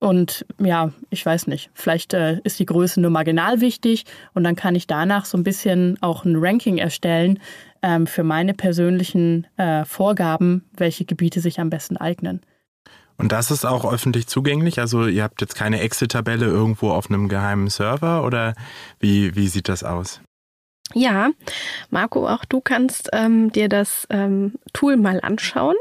und 0.00 0.46
ja, 0.58 0.92
ich 1.10 1.24
weiß 1.24 1.46
nicht, 1.46 1.70
vielleicht 1.74 2.14
äh, 2.14 2.40
ist 2.42 2.58
die 2.58 2.66
Größe 2.66 3.00
nur 3.00 3.10
marginal 3.10 3.60
wichtig 3.60 4.06
und 4.32 4.44
dann 4.44 4.56
kann 4.56 4.74
ich 4.74 4.86
danach 4.86 5.26
so 5.26 5.36
ein 5.36 5.44
bisschen 5.44 5.98
auch 6.00 6.24
ein 6.24 6.36
Ranking 6.36 6.78
erstellen 6.78 7.38
ähm, 7.82 8.06
für 8.06 8.24
meine 8.24 8.54
persönlichen 8.54 9.46
äh, 9.58 9.84
Vorgaben, 9.84 10.64
welche 10.72 11.04
Gebiete 11.04 11.40
sich 11.40 11.60
am 11.60 11.68
besten 11.68 11.98
eignen. 11.98 12.40
Und 13.18 13.32
das 13.32 13.50
ist 13.50 13.66
auch 13.66 13.84
öffentlich 13.84 14.26
zugänglich? 14.26 14.80
Also 14.80 15.06
ihr 15.06 15.22
habt 15.22 15.42
jetzt 15.42 15.54
keine 15.54 15.80
Excel-Tabelle 15.80 16.46
irgendwo 16.46 16.92
auf 16.92 17.10
einem 17.10 17.28
geheimen 17.28 17.68
Server 17.68 18.24
oder 18.24 18.54
wie, 18.98 19.36
wie 19.36 19.48
sieht 19.48 19.68
das 19.68 19.84
aus? 19.84 20.22
Ja, 20.94 21.28
Marco, 21.90 22.26
auch 22.26 22.46
du 22.46 22.62
kannst 22.62 23.10
ähm, 23.12 23.52
dir 23.52 23.68
das 23.68 24.06
ähm, 24.08 24.54
Tool 24.72 24.96
mal 24.96 25.20
anschauen 25.20 25.76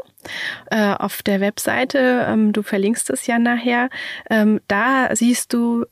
äh, 0.70 0.94
auf 0.94 1.24
der 1.24 1.42
Webseite. 1.42 2.26
Ähm, 2.28 2.54
du 2.54 2.62
verlinkst 2.62 3.10
es 3.10 3.28
ja 3.28 3.40
nachher. 3.40 3.90
Ähm, 4.30 4.62
da 4.68 5.16
siehst 5.16 5.54
du, 5.54 5.86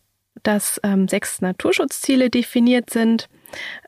dass 0.43 0.79
ähm, 0.83 1.07
sechs 1.07 1.41
Naturschutzziele 1.41 2.29
definiert 2.29 2.89
sind, 2.89 3.27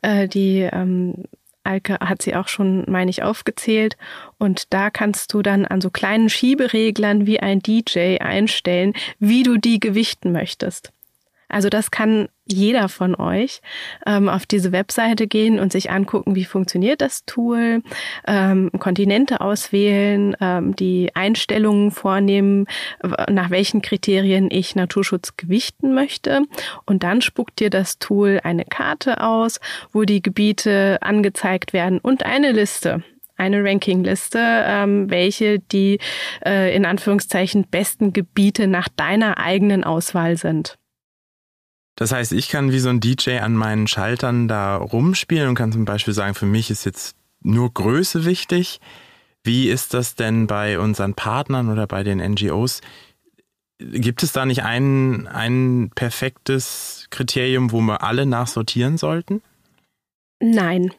äh, 0.01 0.27
die 0.27 0.67
ähm, 0.71 1.25
Alke 1.63 1.99
hat 1.99 2.21
sie 2.21 2.35
auch 2.35 2.47
schon, 2.47 2.85
meine 2.87 3.11
ich, 3.11 3.21
aufgezählt. 3.23 3.97
Und 4.37 4.73
da 4.73 4.89
kannst 4.89 5.33
du 5.33 5.41
dann 5.41 5.65
an 5.65 5.81
so 5.81 5.89
kleinen 5.89 6.29
Schiebereglern 6.29 7.27
wie 7.27 7.39
ein 7.39 7.59
DJ 7.59 8.17
einstellen, 8.19 8.93
wie 9.19 9.43
du 9.43 9.57
die 9.57 9.79
gewichten 9.79 10.31
möchtest. 10.31 10.91
Also 11.49 11.69
das 11.69 11.91
kann 11.91 12.29
jeder 12.45 12.89
von 12.89 13.15
euch 13.15 13.61
ähm, 14.05 14.29
auf 14.29 14.45
diese 14.45 14.71
Webseite 14.71 15.27
gehen 15.27 15.59
und 15.59 15.71
sich 15.71 15.91
angucken, 15.91 16.35
wie 16.35 16.45
funktioniert 16.45 17.01
das 17.01 17.25
Tool, 17.25 17.81
ähm, 18.27 18.71
Kontinente 18.79 19.41
auswählen, 19.41 20.35
ähm, 20.39 20.75
die 20.75 21.11
Einstellungen 21.15 21.91
vornehmen, 21.91 22.65
nach 23.29 23.49
welchen 23.49 23.81
Kriterien 23.81 24.49
ich 24.51 24.75
Naturschutz 24.75 25.37
gewichten 25.37 25.93
möchte. 25.93 26.43
Und 26.85 27.03
dann 27.03 27.21
spuckt 27.21 27.59
dir 27.59 27.69
das 27.69 27.99
Tool 27.99 28.39
eine 28.43 28.65
Karte 28.65 29.21
aus, 29.21 29.59
wo 29.91 30.03
die 30.03 30.21
Gebiete 30.21 30.99
angezeigt 31.01 31.73
werden 31.73 31.99
und 31.99 32.25
eine 32.25 32.51
Liste 32.51 33.03
eine 33.39 33.63
Rankingliste, 33.63 34.39
ähm, 34.41 35.09
welche 35.09 35.59
die 35.59 35.99
äh, 36.45 36.75
in 36.75 36.85
Anführungszeichen 36.85 37.67
besten 37.71 38.11
Gebiete 38.11 38.67
nach 38.67 38.89
deiner 38.89 39.37
eigenen 39.37 39.83
Auswahl 39.83 40.35
sind. 40.35 40.78
Das 41.99 42.13
heißt, 42.13 42.31
ich 42.31 42.47
kann 42.47 42.71
wie 42.71 42.79
so 42.79 42.87
ein 42.87 43.01
DJ 43.01 43.39
an 43.39 43.55
meinen 43.55 43.85
Schaltern 43.85 44.47
da 44.47 44.77
rumspielen 44.77 45.49
und 45.49 45.55
kann 45.55 45.73
zum 45.73 45.83
Beispiel 45.83 46.13
sagen, 46.13 46.33
für 46.33 46.45
mich 46.45 46.71
ist 46.71 46.85
jetzt 46.85 47.17
nur 47.41 47.73
Größe 47.73 48.23
wichtig. 48.23 48.79
Wie 49.43 49.67
ist 49.67 49.93
das 49.93 50.15
denn 50.15 50.47
bei 50.47 50.79
unseren 50.79 51.13
Partnern 51.13 51.67
oder 51.69 51.87
bei 51.87 52.03
den 52.03 52.19
NGOs? 52.19 52.79
Gibt 53.79 54.23
es 54.23 54.31
da 54.31 54.45
nicht 54.45 54.63
ein, 54.63 55.27
ein 55.27 55.91
perfektes 55.93 57.07
Kriterium, 57.09 57.73
wo 57.73 57.81
wir 57.81 58.01
alle 58.01 58.25
nachsortieren 58.25 58.97
sollten? 58.97 59.41
Nein. 60.39 60.93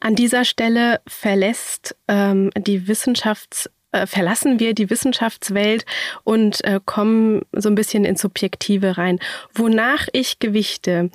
An 0.00 0.16
dieser 0.16 0.44
Stelle 0.44 1.00
verlässt 1.06 1.96
ähm, 2.08 2.50
die 2.58 2.82
Wissenschafts- 2.82 3.70
äh, 3.92 4.06
verlassen 4.06 4.58
wir 4.58 4.74
die 4.74 4.90
Wissenschaftswelt 4.90 5.84
und 6.24 6.64
äh, 6.64 6.80
kommen 6.84 7.42
so 7.52 7.68
ein 7.68 7.74
bisschen 7.74 8.04
ins 8.04 8.22
Subjektive 8.22 8.98
rein. 8.98 9.18
Wonach 9.54 10.08
ich 10.12 10.38
gewichte, 10.38 11.10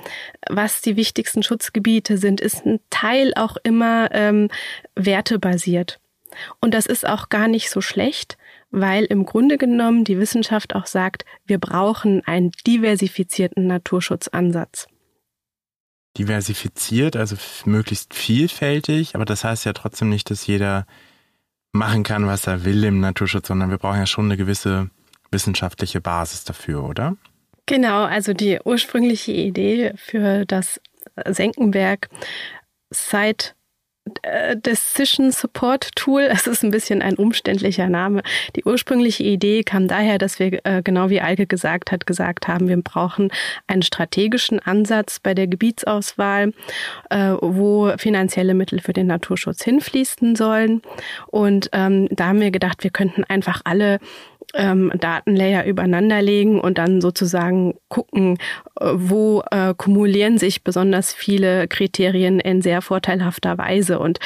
was 0.50 0.82
die 0.82 0.96
wichtigsten 0.96 1.44
Schutzgebiete 1.44 2.18
sind, 2.18 2.40
ist 2.40 2.66
ein 2.66 2.80
Teil 2.90 3.34
auch 3.36 3.58
immer 3.64 4.10
ähm, 4.12 4.50
wertebasiert. 4.96 6.00
Und 6.60 6.74
das 6.74 6.86
ist 6.86 7.08
auch 7.08 7.30
gar 7.30 7.48
nicht 7.48 7.70
so 7.70 7.82
schlecht, 7.82 8.38
weil 8.70 9.06
im 9.06 9.26
Grunde 9.26 9.58
genommen 9.58 10.04
die 10.04 10.20
Wissenschaft 10.20 10.76
auch 10.76 10.86
sagt, 10.86 11.26
wir 11.46 11.58
brauchen 11.58 12.22
einen 12.26 12.52
diversifizierten 12.66 13.68
Naturschutzansatz. 13.68 14.88
Diversifiziert, 16.18 17.16
also 17.16 17.36
möglichst 17.66 18.14
vielfältig, 18.14 19.16
aber 19.16 19.26
das 19.26 19.44
heißt 19.44 19.66
ja 19.66 19.74
trotzdem 19.74 20.10
nicht, 20.10 20.30
dass 20.30 20.48
jeder 20.48 20.86
machen 21.72 22.04
kann, 22.04 22.28
was 22.28 22.48
er 22.48 22.66
will 22.66 22.84
im 22.84 23.00
Naturschutz, 23.00 23.48
sondern 23.48 23.70
wir 23.70 23.78
brauchen 23.78 24.00
ja 24.00 24.06
schon 24.06 24.26
eine 24.26 24.38
gewisse 24.38 24.90
wissenschaftliche 25.32 26.02
Basis 26.02 26.44
dafür, 26.44 26.84
oder? 26.84 27.16
Genau, 27.66 28.04
also 28.04 28.34
die 28.34 28.60
ursprüngliche 28.64 29.34
Idee 29.34 29.94
für 29.96 30.46
das 30.46 30.80
Senckenberg 31.26 32.10
Site 32.92 33.50
äh, 33.50 33.57
Decision 34.56 35.32
Support 35.32 35.96
Tool. 35.96 36.28
Es 36.32 36.48
ist 36.48 36.64
ein 36.64 36.72
bisschen 36.72 37.02
ein 37.02 37.16
umständlicher 37.16 37.90
Name. 37.90 38.22
Die 38.56 38.64
ursprüngliche 38.64 39.24
Idee 39.24 39.64
kam 39.64 39.88
daher, 39.88 40.18
dass 40.18 40.40
wir, 40.40 40.66
äh, 40.66 40.82
genau 40.84 41.10
wie 41.10 41.22
Alke 41.22 41.48
gesagt 41.48 41.92
hat, 41.92 42.06
gesagt 42.06 42.48
haben, 42.48 42.68
wir 42.68 42.78
brauchen 42.78 43.30
einen 43.68 43.82
strategischen 43.82 44.60
Ansatz 44.60 45.20
bei 45.20 45.34
der 45.34 45.48
Gebietsauswahl, 45.48 46.54
äh, 47.10 47.34
wo 47.42 47.92
finanzielle 47.98 48.54
Mittel 48.54 48.80
für 48.80 48.94
den 48.94 49.08
Naturschutz 49.08 49.64
hinfließen 49.64 50.36
sollen. 50.36 50.82
Und 51.28 51.70
ähm, 51.74 52.08
da 52.12 52.28
haben 52.28 52.42
wir 52.42 52.52
gedacht, 52.52 52.84
wir 52.84 52.92
könnten 52.92 53.24
einfach 53.24 53.62
alle 53.64 54.00
ähm, 54.54 54.92
Datenlayer 55.00 55.66
übereinander 55.66 56.22
legen 56.22 56.60
und 56.60 56.78
dann 56.78 57.02
sozusagen 57.02 57.76
gucken, 57.90 58.38
äh, 58.80 58.92
wo 58.94 59.44
äh, 59.52 59.74
kumulieren 59.76 60.38
sich 60.38 60.64
besonders 60.64 61.14
viele 61.14 61.68
Kriterien 61.68 62.40
in 62.40 62.62
sehr 62.62 62.82
vorteilhafter 62.82 63.58
Weise. 63.58 64.00
Und 64.00 64.20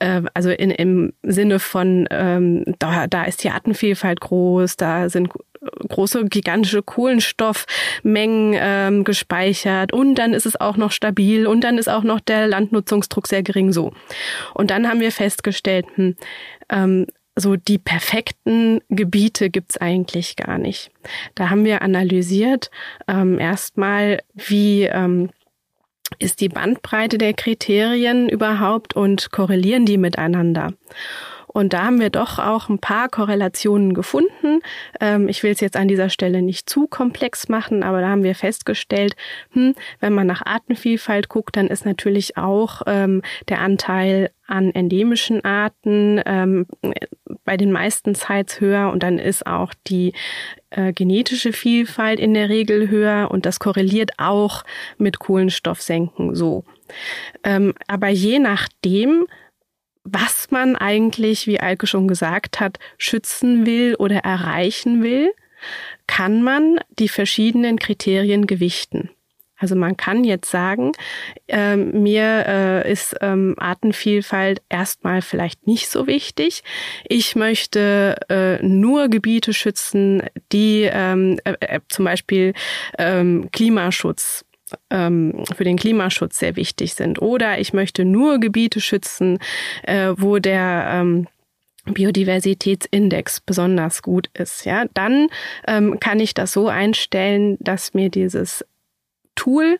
äh, 0.00 0.22
also 0.34 0.50
in, 0.50 0.70
im 0.70 1.12
Sinne 1.22 1.58
von, 1.58 2.06
ähm, 2.10 2.64
da, 2.78 3.06
da 3.06 3.24
ist 3.24 3.44
die 3.44 3.50
Artenvielfalt 3.50 4.20
groß, 4.20 4.76
da 4.76 5.08
sind 5.08 5.30
große, 5.88 6.26
gigantische 6.26 6.82
Kohlenstoffmengen 6.82 8.54
ähm, 8.56 9.04
gespeichert 9.04 9.92
und 9.92 10.14
dann 10.16 10.32
ist 10.32 10.46
es 10.46 10.60
auch 10.60 10.76
noch 10.76 10.92
stabil 10.92 11.46
und 11.46 11.62
dann 11.62 11.78
ist 11.78 11.88
auch 11.88 12.02
noch 12.02 12.20
der 12.20 12.46
Landnutzungsdruck 12.46 13.26
sehr 13.26 13.42
gering 13.42 13.72
so. 13.72 13.92
Und 14.54 14.70
dann 14.70 14.88
haben 14.88 15.00
wir 15.00 15.12
festgestellt, 15.12 15.86
hm, 15.94 16.16
ähm, 16.68 17.06
so 17.36 17.56
die 17.56 17.78
perfekten 17.78 18.80
Gebiete 18.88 19.50
gibt's 19.50 19.76
eigentlich 19.76 20.36
gar 20.36 20.58
nicht. 20.58 20.90
Da 21.34 21.50
haben 21.50 21.64
wir 21.64 21.82
analysiert 21.82 22.70
ähm, 23.06 23.38
erstmal, 23.38 24.22
wie 24.34 24.84
ähm, 24.84 25.30
ist 26.18 26.40
die 26.40 26.48
Bandbreite 26.48 27.18
der 27.18 27.34
Kriterien 27.34 28.28
überhaupt 28.28 28.96
und 28.96 29.30
korrelieren 29.32 29.84
die 29.84 29.98
miteinander. 29.98 30.72
Und 31.56 31.72
da 31.72 31.84
haben 31.84 32.00
wir 32.00 32.10
doch 32.10 32.38
auch 32.38 32.68
ein 32.68 32.80
paar 32.80 33.08
Korrelationen 33.08 33.94
gefunden. 33.94 34.60
Ähm, 35.00 35.26
ich 35.26 35.42
will 35.42 35.52
es 35.52 35.60
jetzt 35.60 35.78
an 35.78 35.88
dieser 35.88 36.10
Stelle 36.10 36.42
nicht 36.42 36.68
zu 36.68 36.86
komplex 36.86 37.48
machen, 37.48 37.82
aber 37.82 38.02
da 38.02 38.10
haben 38.10 38.24
wir 38.24 38.34
festgestellt, 38.34 39.16
hm, 39.52 39.74
wenn 39.98 40.12
man 40.12 40.26
nach 40.26 40.44
Artenvielfalt 40.44 41.30
guckt, 41.30 41.56
dann 41.56 41.68
ist 41.68 41.86
natürlich 41.86 42.36
auch 42.36 42.82
ähm, 42.86 43.22
der 43.48 43.60
Anteil 43.60 44.32
an 44.46 44.70
endemischen 44.74 45.46
Arten 45.46 46.20
ähm, 46.26 46.66
bei 47.46 47.56
den 47.56 47.72
meisten 47.72 48.14
Sites 48.14 48.60
höher 48.60 48.92
und 48.92 49.02
dann 49.02 49.18
ist 49.18 49.46
auch 49.46 49.72
die 49.86 50.12
äh, 50.68 50.92
genetische 50.92 51.54
Vielfalt 51.54 52.20
in 52.20 52.34
der 52.34 52.50
Regel 52.50 52.90
höher 52.90 53.30
und 53.30 53.46
das 53.46 53.60
korreliert 53.60 54.10
auch 54.18 54.62
mit 54.98 55.20
Kohlenstoffsenken 55.20 56.34
so. 56.34 56.64
Aber 57.88 58.08
je 58.08 58.38
nachdem, 58.38 59.26
was 60.06 60.50
man 60.50 60.76
eigentlich, 60.76 61.46
wie 61.46 61.60
Alke 61.60 61.86
schon 61.86 62.08
gesagt 62.08 62.60
hat, 62.60 62.78
schützen 62.98 63.66
will 63.66 63.96
oder 63.96 64.18
erreichen 64.18 65.02
will, 65.02 65.32
kann 66.06 66.42
man 66.42 66.78
die 66.98 67.08
verschiedenen 67.08 67.78
Kriterien 67.78 68.46
gewichten. 68.46 69.10
Also 69.58 69.74
man 69.74 69.96
kann 69.96 70.22
jetzt 70.24 70.50
sagen, 70.50 70.92
äh, 71.48 71.76
mir 71.76 72.44
äh, 72.46 72.92
ist 72.92 73.16
ähm, 73.22 73.54
Artenvielfalt 73.58 74.60
erstmal 74.68 75.22
vielleicht 75.22 75.66
nicht 75.66 75.88
so 75.88 76.06
wichtig. 76.06 76.62
Ich 77.08 77.36
möchte 77.36 78.16
äh, 78.28 78.62
nur 78.62 79.08
Gebiete 79.08 79.54
schützen, 79.54 80.22
die 80.52 80.88
ähm, 80.92 81.40
äh, 81.44 81.54
äh 81.60 81.80
zum 81.88 82.04
Beispiel 82.04 82.52
ähm, 82.98 83.48
Klimaschutz 83.50 84.44
ähm, 84.90 85.44
für 85.54 85.64
den 85.64 85.76
Klimaschutz 85.76 86.38
sehr 86.38 86.56
wichtig 86.56 86.94
sind. 86.94 87.20
Oder 87.20 87.58
ich 87.58 87.72
möchte 87.72 88.04
nur 88.04 88.38
Gebiete 88.38 88.80
schützen, 88.80 89.38
äh, 89.82 90.12
wo 90.16 90.38
der 90.38 90.88
ähm, 90.90 91.26
Biodiversitätsindex 91.86 93.40
besonders 93.40 94.02
gut 94.02 94.28
ist. 94.34 94.64
Ja, 94.64 94.86
dann 94.94 95.28
ähm, 95.66 96.00
kann 96.00 96.20
ich 96.20 96.34
das 96.34 96.52
so 96.52 96.68
einstellen, 96.68 97.56
dass 97.60 97.94
mir 97.94 98.10
dieses 98.10 98.64
Tool 99.34 99.78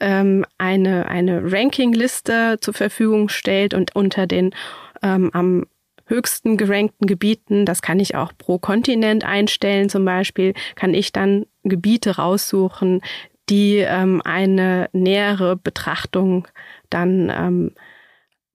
ähm, 0.00 0.44
eine 0.58 1.06
eine 1.08 1.52
Rankingliste 1.52 2.58
zur 2.60 2.74
Verfügung 2.74 3.28
stellt 3.28 3.74
und 3.74 3.94
unter 3.94 4.26
den 4.26 4.54
ähm, 5.02 5.30
am 5.32 5.66
höchsten 6.06 6.56
gerankten 6.56 7.06
Gebieten, 7.06 7.66
das 7.66 7.82
kann 7.82 7.98
ich 7.98 8.14
auch 8.14 8.32
pro 8.36 8.58
Kontinent 8.58 9.24
einstellen 9.24 9.88
zum 9.88 10.04
Beispiel, 10.04 10.54
kann 10.76 10.94
ich 10.94 11.12
dann 11.12 11.46
Gebiete 11.64 12.16
raussuchen, 12.16 13.00
die 13.48 13.76
ähm, 13.78 14.20
eine 14.24 14.88
nähere 14.92 15.56
Betrachtung 15.56 16.48
dann 16.90 17.30
ähm, 17.30 17.72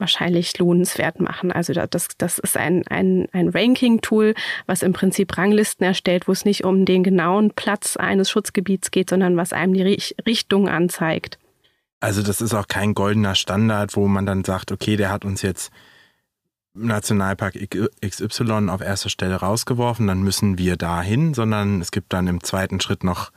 wahrscheinlich 0.02 0.58
lohnenswert 0.58 1.22
machen. 1.22 1.52
Also 1.52 1.74
das, 1.74 2.08
das 2.18 2.40
ist 2.40 2.58
ein, 2.58 2.86
ein, 2.88 3.28
ein 3.32 3.50
Ranking-Tool, 3.50 4.34
was 4.66 4.82
im 4.82 4.94
Prinzip 4.94 5.38
Ranglisten 5.38 5.86
erstellt, 5.86 6.28
wo 6.28 6.34
es 6.34 6.44
nicht 6.44 6.66
um 6.66 6.86
den 6.86 7.04
genauen 7.04 7.52
Platz 7.52 7.96
eines 7.96 8.30
Schutzgebiets 8.30 8.92
geht, 8.92 9.12
sondern 9.12 9.38
was 9.38 9.54
einem 9.54 9.74
die 9.74 10.00
Richtung 10.26 10.68
anzeigt. 10.68 11.38
Also 12.02 12.24
das 12.24 12.42
ist 12.42 12.56
auch 12.56 12.68
kein 12.68 12.96
goldener 12.96 13.36
Standard, 13.36 13.96
wo 13.96 14.08
man 14.08 14.26
dann 14.26 14.44
sagt, 14.44 14.72
okay, 14.72 14.98
der 14.98 15.12
hat 15.12 15.24
uns 15.24 15.44
jetzt 15.44 15.72
Nationalpark 16.74 17.56
XY 18.04 18.70
auf 18.70 18.82
erster 18.82 19.10
Stelle 19.10 19.36
rausgeworfen, 19.36 20.08
dann 20.08 20.24
müssen 20.24 20.58
wir 20.58 20.78
dahin, 20.78 21.34
sondern 21.34 21.80
es 21.80 21.92
gibt 21.92 22.12
dann 22.14 22.28
im 22.28 22.44
zweiten 22.44 22.80
Schritt 22.80 23.04
noch 23.04 23.32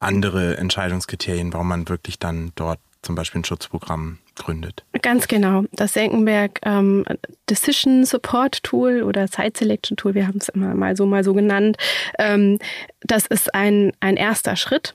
andere 0.00 0.56
Entscheidungskriterien, 0.56 1.52
warum 1.52 1.68
man 1.68 1.88
wirklich 1.88 2.18
dann 2.18 2.52
dort 2.56 2.80
zum 3.02 3.14
Beispiel 3.14 3.40
ein 3.40 3.44
Schutzprogramm 3.44 4.18
gründet. 4.34 4.84
Ganz 5.00 5.28
genau. 5.28 5.64
Das 5.72 5.94
Senckenberg 5.94 6.60
ähm, 6.64 7.04
Decision 7.48 8.04
Support 8.04 8.62
Tool 8.62 9.02
oder 9.02 9.26
Site 9.26 9.52
Selection 9.56 9.96
Tool, 9.96 10.14
wir 10.14 10.26
haben 10.26 10.38
es 10.38 10.48
immer 10.48 10.74
mal 10.74 10.96
so 10.96 11.06
mal 11.06 11.24
so 11.24 11.32
genannt, 11.32 11.76
ähm, 12.18 12.58
das 13.02 13.26
ist 13.26 13.54
ein, 13.54 13.92
ein 14.00 14.16
erster 14.16 14.56
Schritt 14.56 14.94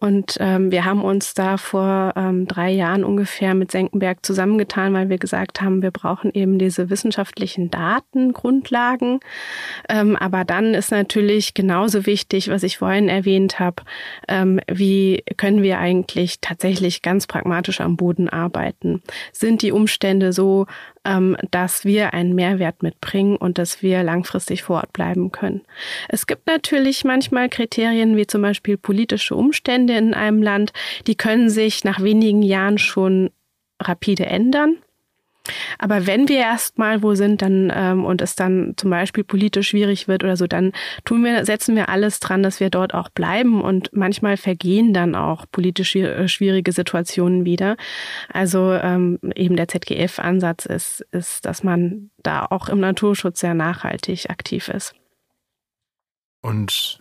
und 0.00 0.36
ähm, 0.40 0.70
wir 0.70 0.84
haben 0.84 1.02
uns 1.02 1.34
da 1.34 1.56
vor 1.56 2.12
ähm, 2.16 2.46
drei 2.46 2.70
Jahren 2.70 3.04
ungefähr 3.04 3.54
mit 3.54 3.70
Senckenberg 3.70 4.24
zusammengetan, 4.24 4.92
weil 4.94 5.08
wir 5.08 5.18
gesagt 5.18 5.60
haben, 5.60 5.82
wir 5.82 5.90
brauchen 5.90 6.32
eben 6.34 6.58
diese 6.58 6.90
wissenschaftlichen 6.90 7.70
Datengrundlagen. 7.70 9.20
Ähm, 9.88 10.16
aber 10.16 10.44
dann 10.44 10.74
ist 10.74 10.90
natürlich 10.90 11.54
genauso 11.54 12.06
wichtig, 12.06 12.48
was 12.48 12.62
ich 12.62 12.78
vorhin 12.78 13.08
erwähnt 13.08 13.58
habe, 13.58 13.82
ähm, 14.28 14.60
wie 14.70 15.22
können 15.36 15.62
wir 15.62 15.78
eigentlich 15.78 16.40
tatsächlich 16.40 17.02
ganz 17.02 17.26
pragmatisch 17.26 17.80
am 17.80 17.96
Boden 17.96 18.28
arbeiten? 18.28 19.02
Sind 19.32 19.62
die 19.62 19.72
Umstände 19.72 20.32
so, 20.32 20.66
dass 21.50 21.84
wir 21.84 22.14
einen 22.14 22.34
Mehrwert 22.34 22.82
mitbringen 22.82 23.36
und 23.36 23.58
dass 23.58 23.82
wir 23.82 24.02
langfristig 24.02 24.62
vor 24.62 24.76
Ort 24.76 24.92
bleiben 24.92 25.32
können. 25.32 25.62
Es 26.08 26.26
gibt 26.26 26.46
natürlich 26.46 27.04
manchmal 27.04 27.48
Kriterien 27.48 28.16
wie 28.16 28.26
zum 28.26 28.42
Beispiel 28.42 28.76
politische 28.76 29.34
Umstände 29.34 29.96
in 29.96 30.14
einem 30.14 30.42
Land, 30.42 30.72
die 31.06 31.14
können 31.14 31.48
sich 31.50 31.84
nach 31.84 32.02
wenigen 32.02 32.42
Jahren 32.42 32.78
schon 32.78 33.30
rapide 33.80 34.26
ändern. 34.26 34.78
Aber 35.78 36.06
wenn 36.06 36.28
wir 36.28 36.38
erstmal 36.38 37.02
wo 37.02 37.14
sind, 37.14 37.42
dann 37.42 37.72
ähm, 37.74 38.04
und 38.04 38.22
es 38.22 38.36
dann 38.36 38.74
zum 38.76 38.90
Beispiel 38.90 39.24
politisch 39.24 39.68
schwierig 39.68 40.08
wird 40.08 40.24
oder 40.24 40.36
so, 40.36 40.46
dann 40.46 40.72
tun 41.04 41.24
wir, 41.24 41.44
setzen 41.44 41.76
wir 41.76 41.88
alles 41.88 42.20
dran, 42.20 42.42
dass 42.42 42.60
wir 42.60 42.70
dort 42.70 42.94
auch 42.94 43.08
bleiben 43.08 43.62
und 43.62 43.90
manchmal 43.92 44.36
vergehen 44.36 44.92
dann 44.92 45.14
auch 45.14 45.46
politisch 45.50 45.96
äh, 45.96 46.28
schwierige 46.28 46.72
Situationen 46.72 47.44
wieder. 47.44 47.76
Also 48.32 48.72
ähm, 48.72 49.18
eben 49.34 49.56
der 49.56 49.68
ZGF-Ansatz 49.68 50.66
ist, 50.66 51.00
ist, 51.12 51.44
dass 51.46 51.62
man 51.62 52.10
da 52.22 52.46
auch 52.48 52.68
im 52.68 52.80
Naturschutz 52.80 53.40
sehr 53.40 53.54
nachhaltig 53.54 54.30
aktiv 54.30 54.68
ist. 54.68 54.94
Und 56.42 57.00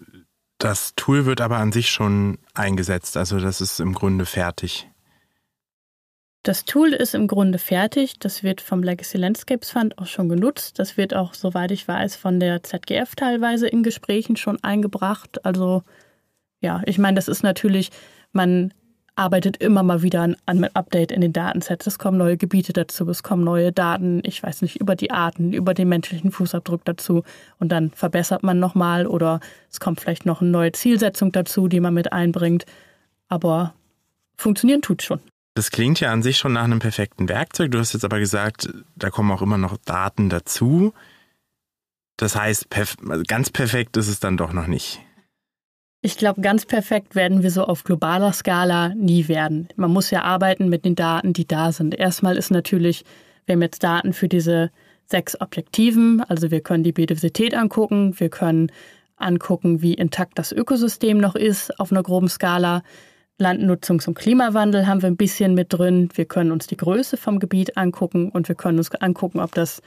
das 0.57 0.95
Tool 0.95 1.25
wird 1.25 1.41
aber 1.41 1.57
an 1.57 1.71
sich 1.71 1.89
schon 1.89 2.39
eingesetzt, 2.53 3.17
also 3.17 3.39
das 3.39 3.61
ist 3.61 3.79
im 3.79 3.93
Grunde 3.93 4.25
fertig. 4.25 4.89
Das 6.45 6.63
Tool 6.63 6.93
ist 6.93 7.15
im 7.15 7.25
Grunde 7.25 7.57
fertig. 7.57 8.19
Das 8.19 8.43
wird 8.43 8.61
vom 8.61 8.83
Legacy 8.83 9.17
Landscapes 9.17 9.71
Fund 9.71 9.97
auch 9.97 10.05
schon 10.05 10.29
genutzt. 10.29 10.77
Das 10.77 10.95
wird 10.95 11.15
auch, 11.15 11.33
soweit 11.33 11.71
ich 11.71 11.87
weiß, 11.87 12.15
von 12.17 12.39
der 12.39 12.61
ZGF 12.61 13.15
teilweise 13.15 13.67
in 13.67 13.81
Gesprächen 13.81 14.35
schon 14.35 14.63
eingebracht. 14.63 15.43
Also 15.43 15.81
ja, 16.61 16.83
ich 16.85 16.99
meine, 16.99 17.15
das 17.15 17.27
ist 17.27 17.41
natürlich, 17.41 17.89
man 18.31 18.75
arbeitet 19.15 19.57
immer 19.57 19.81
mal 19.81 20.03
wieder 20.03 20.21
an 20.21 20.37
einem 20.45 20.69
Update 20.75 21.11
in 21.11 21.21
den 21.21 21.33
Datensets. 21.33 21.87
Es 21.87 21.97
kommen 21.97 22.19
neue 22.19 22.37
Gebiete 22.37 22.73
dazu, 22.73 23.09
es 23.09 23.23
kommen 23.23 23.43
neue 23.43 23.71
Daten, 23.71 24.21
ich 24.23 24.43
weiß 24.43 24.61
nicht, 24.61 24.75
über 24.79 24.95
die 24.95 25.09
Arten, 25.09 25.51
über 25.51 25.73
den 25.73 25.89
menschlichen 25.89 26.31
Fußabdruck 26.31 26.85
dazu. 26.85 27.23
Und 27.57 27.71
dann 27.71 27.89
verbessert 27.89 28.43
man 28.43 28.59
nochmal 28.59 29.07
oder 29.07 29.39
es 29.71 29.79
kommt 29.79 29.99
vielleicht 29.99 30.27
noch 30.27 30.41
eine 30.41 30.51
neue 30.51 30.73
Zielsetzung 30.73 31.31
dazu, 31.31 31.67
die 31.67 31.79
man 31.79 31.95
mit 31.95 32.13
einbringt. 32.13 32.65
Aber 33.29 33.73
funktionieren 34.37 34.83
tut 34.83 35.01
schon. 35.01 35.21
Das 35.55 35.71
klingt 35.71 36.01
ja 36.01 36.11
an 36.11 36.21
sich 36.21 36.37
schon 36.37 36.53
nach 36.53 36.65
einem 36.65 36.79
perfekten 36.79 37.29
Werkzeug. 37.29 37.71
Du 37.71 37.79
hast 37.79 37.93
jetzt 37.93 38.03
aber 38.03 38.19
gesagt, 38.19 38.69
da 38.97 39.09
kommen 39.09 39.31
auch 39.31 39.41
immer 39.41 39.57
noch 39.57 39.77
Daten 39.77 40.29
dazu. 40.29 40.93
Das 42.17 42.35
heißt, 42.35 42.69
perf 42.69 42.97
also 43.09 43.23
ganz 43.25 43.49
perfekt 43.49 43.95
ist 43.95 44.09
es 44.09 44.19
dann 44.19 44.35
doch 44.35 44.51
noch 44.51 44.67
nicht. 44.67 44.99
Ich 46.01 46.17
glaube, 46.17 46.41
ganz 46.41 46.65
perfekt 46.65 47.15
werden 47.15 47.41
wir 47.41 47.51
so 47.51 47.63
auf 47.63 47.83
globaler 47.83 48.33
Skala 48.33 48.89
nie 48.89 49.27
werden. 49.27 49.69
Man 49.75 49.91
muss 49.91 50.11
ja 50.11 50.23
arbeiten 50.23 50.69
mit 50.69 50.85
den 50.85 50.95
Daten, 50.95 51.33
die 51.33 51.47
da 51.47 51.71
sind. 51.71 51.95
Erstmal 51.95 52.37
ist 52.37 52.51
natürlich, 52.51 53.05
wir 53.45 53.53
haben 53.53 53.61
jetzt 53.61 53.81
Daten 53.81 54.13
für 54.13 54.27
diese 54.27 54.71
sechs 55.05 55.39
Objektiven. 55.39 56.21
Also 56.21 56.51
wir 56.51 56.61
können 56.61 56.83
die 56.83 56.91
Biodiversität 56.91 57.55
angucken, 57.55 58.19
wir 58.19 58.29
können 58.29 58.71
angucken, 59.15 59.81
wie 59.81 59.93
intakt 59.93 60.37
das 60.37 60.51
Ökosystem 60.51 61.17
noch 61.17 61.35
ist 61.35 61.79
auf 61.79 61.91
einer 61.91 62.03
groben 62.03 62.27
Skala. 62.27 62.83
Landnutzungs- 63.39 64.07
und 64.07 64.15
Klimawandel 64.15 64.87
haben 64.87 65.01
wir 65.01 65.07
ein 65.07 65.17
bisschen 65.17 65.53
mit 65.53 65.73
drin. 65.73 66.09
Wir 66.13 66.25
können 66.25 66.51
uns 66.51 66.67
die 66.67 66.77
Größe 66.77 67.17
vom 67.17 67.39
Gebiet 67.39 67.77
angucken 67.77 68.29
und 68.29 68.47
wir 68.47 68.55
können 68.55 68.77
uns 68.77 68.91
angucken, 68.91 69.39
ob 69.39 69.53
das 69.53 69.81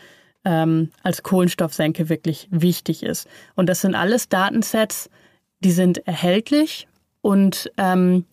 ähm, 0.45 0.91
als 1.03 1.23
Kohlenstoffsenke 1.23 2.09
wirklich 2.09 2.49
wichtig 2.51 3.03
ist. 3.03 3.27
Und 3.55 3.69
das 3.69 3.81
sind 3.81 3.95
alles 3.95 4.29
Datensets, 4.29 5.09
die 5.61 5.73
sind 5.73 6.07
erhältlich 6.07 6.89
und 7.23 7.71
ähm, 7.79 8.25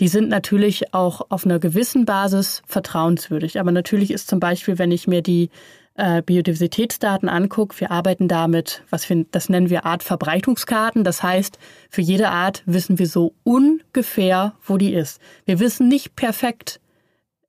die 0.00 0.08
sind 0.08 0.28
natürlich 0.28 0.92
auch 0.92 1.30
auf 1.30 1.44
einer 1.44 1.58
gewissen 1.58 2.04
Basis 2.04 2.62
vertrauenswürdig. 2.66 3.60
Aber 3.60 3.70
natürlich 3.70 4.10
ist 4.10 4.28
zum 4.28 4.40
Beispiel, 4.40 4.78
wenn 4.78 4.90
ich 4.90 5.06
mir 5.06 5.22
die 5.22 5.50
äh, 5.96 6.22
Biodiversitätsdaten 6.22 7.28
angucke, 7.28 7.78
wir 7.80 7.90
arbeiten 7.90 8.28
damit, 8.28 8.82
was 8.90 9.08
wir, 9.08 9.24
das 9.30 9.48
nennen 9.48 9.70
wir 9.70 9.86
Artverbreitungskarten. 9.86 11.04
Das 11.04 11.22
heißt, 11.22 11.58
für 11.90 12.00
jede 12.00 12.30
Art 12.30 12.62
wissen 12.66 12.98
wir 12.98 13.06
so 13.06 13.34
ungefähr, 13.44 14.54
wo 14.64 14.76
die 14.76 14.92
ist. 14.92 15.20
Wir 15.44 15.60
wissen 15.60 15.88
nicht 15.88 16.16
perfekt 16.16 16.80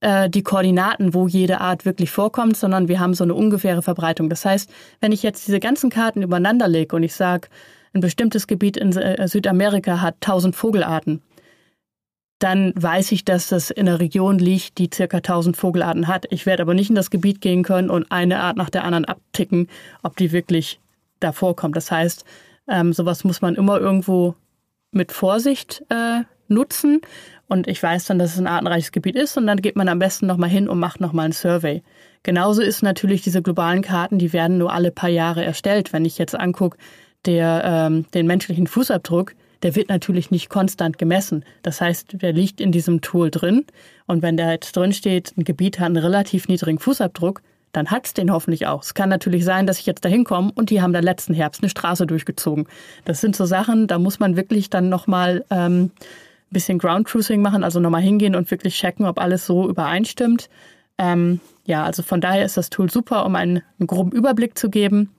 äh, 0.02 0.30
die 0.30 0.44
Koordinaten, 0.44 1.14
wo 1.14 1.28
jede 1.28 1.60
Art 1.60 1.86
wirklich 1.86 2.12
vorkommt, 2.12 2.58
sondern 2.58 2.88
wir 2.88 3.00
haben 3.00 3.14
so 3.14 3.24
eine 3.24 3.34
ungefähre 3.34 3.82
Verbreitung. 3.82 4.30
Das 4.30 4.46
heißt, 4.46 4.70
wenn 5.00 5.12
ich 5.12 5.24
jetzt 5.24 5.48
diese 5.48 5.60
ganzen 5.60 5.90
Karten 5.90 6.22
übereinander 6.22 6.68
lege 6.68 6.96
und 6.96 7.04
ich 7.04 7.16
sage, 7.16 7.48
ein 7.94 8.02
bestimmtes 8.02 8.46
Gebiet 8.46 8.78
in 8.78 8.96
äh, 8.96 9.28
Südamerika 9.28 10.02
hat 10.02 10.16
1000 10.16 10.56
Vogelarten, 10.56 11.22
dann 12.40 12.74
weiß 12.76 13.12
ich, 13.14 13.24
dass 13.24 13.48
das 13.48 13.72
in 13.72 13.88
einer 13.88 14.00
Region 14.00 14.40
liegt, 14.40 14.78
die 14.78 14.90
circa 14.94 15.18
1000 15.18 15.56
Vogelarten 15.56 16.08
hat. 16.08 16.26
Ich 16.32 16.46
werde 16.46 16.64
aber 16.64 16.74
nicht 16.74 16.90
in 16.90 16.96
das 16.96 17.10
Gebiet 17.10 17.40
gehen 17.42 17.64
können 17.64 17.90
und 17.90 18.12
eine 18.12 18.42
Art 18.42 18.58
nach 18.58 18.70
der 18.70 18.84
anderen 18.84 19.06
abticken, 19.06 19.68
ob 20.04 20.18
die 20.18 20.32
wirklich 20.32 20.80
da 21.20 21.32
vorkommt. 21.32 21.76
Das 21.78 21.92
heißt, 21.92 22.26
ähm, 22.68 22.94
sowas 22.94 23.24
muss 23.24 23.42
man 23.42 23.56
immer 23.56 23.80
irgendwo 23.80 24.36
mit 24.92 25.12
Vorsicht 25.12 25.84
äh, 25.90 26.24
nutzen. 26.48 27.02
Und 27.48 27.68
ich 27.68 27.82
weiß 27.82 28.06
dann, 28.06 28.20
dass 28.20 28.34
es 28.34 28.40
ein 28.40 28.48
artenreiches 28.48 28.92
Gebiet 28.92 29.16
ist 29.16 29.38
und 29.38 29.46
dann 29.48 29.62
geht 29.62 29.76
man 29.76 29.88
am 29.88 30.00
besten 30.00 30.26
nochmal 30.26 30.50
hin 30.50 30.68
und 30.68 30.80
macht 30.80 31.00
nochmal 31.00 31.28
ein 31.28 31.32
Survey. 31.32 31.84
Genauso 32.24 32.62
ist 32.62 32.82
natürlich 32.82 33.22
diese 33.22 33.44
globalen 33.44 33.84
Karten, 33.84 34.18
die 34.18 34.34
werden 34.34 34.58
nur 34.58 34.74
alle 34.74 34.92
paar 34.92 35.10
Jahre 35.10 35.46
erstellt. 35.46 35.94
Wenn 35.94 36.06
ich 36.06 36.18
jetzt 36.18 36.38
angucke, 36.38 36.78
ähm, 37.28 38.06
den 38.14 38.28
menschlichen 38.28 38.68
Fußabdruck, 38.68 39.36
der 39.66 39.76
wird 39.76 39.90
natürlich 39.90 40.30
nicht 40.30 40.50
konstant 40.50 41.00
gemessen. 41.00 41.44
Das 41.64 41.82
heißt, 41.82 42.22
der 42.22 42.34
liegt 42.34 42.62
in 42.62 42.72
diesem 42.72 43.02
Tool 43.02 43.32
drin. 43.32 43.66
Und 44.06 44.22
wenn 44.22 44.38
da 44.38 44.52
jetzt 44.52 44.78
drin 44.78 44.94
steht, 44.94 45.34
ein 45.36 45.44
Gebiet 45.44 45.80
hat 45.80 45.88
einen 45.88 45.98
relativ 45.98 46.48
niedrigen 46.48 46.78
Fußabdruck, 46.78 47.42
dann 47.72 47.90
hat's 47.90 48.14
den 48.14 48.32
hoffentlich 48.32 48.68
auch. 48.68 48.84
Es 48.84 48.94
kann 48.94 49.10
natürlich 49.10 49.44
sein, 49.44 49.66
dass 49.66 49.80
ich 49.80 49.88
jetzt 49.88 50.06
da 50.06 50.10
hinkomme 50.10 50.52
und 50.54 50.70
die 50.70 50.84
haben 50.84 50.94
da 50.94 51.00
letzten 51.00 51.34
Herbst 51.34 51.64
eine 51.64 51.72
Straße 51.72 52.06
durchgezogen. 52.06 52.68
Das 53.06 53.22
sind 53.22 53.36
so 53.36 53.46
Sachen, 53.46 53.88
da 53.88 53.98
muss 53.98 54.20
man 54.20 54.38
wirklich 54.38 54.70
dann 54.70 54.88
nochmal 54.88 55.44
ähm, 55.50 55.86
ein 55.86 55.92
bisschen 56.52 56.78
Ground 56.78 57.08
Cruising 57.08 57.42
machen, 57.42 57.64
also 57.64 57.80
nochmal 57.80 58.04
hingehen 58.04 58.36
und 58.36 58.52
wirklich 58.52 58.76
checken, 58.78 59.08
ob 59.08 59.20
alles 59.20 59.48
so 59.48 59.68
übereinstimmt. 59.68 60.48
Ähm, 61.00 61.40
ja, 61.66 61.84
also 61.86 62.04
von 62.04 62.22
daher 62.22 62.46
ist 62.46 62.58
das 62.58 62.70
Tool 62.70 62.92
super, 62.92 63.26
um 63.26 63.36
einen, 63.36 63.64
einen 63.80 63.88
groben 63.88 64.12
Überblick 64.12 64.60
zu 64.60 64.70
geben. 64.70 65.10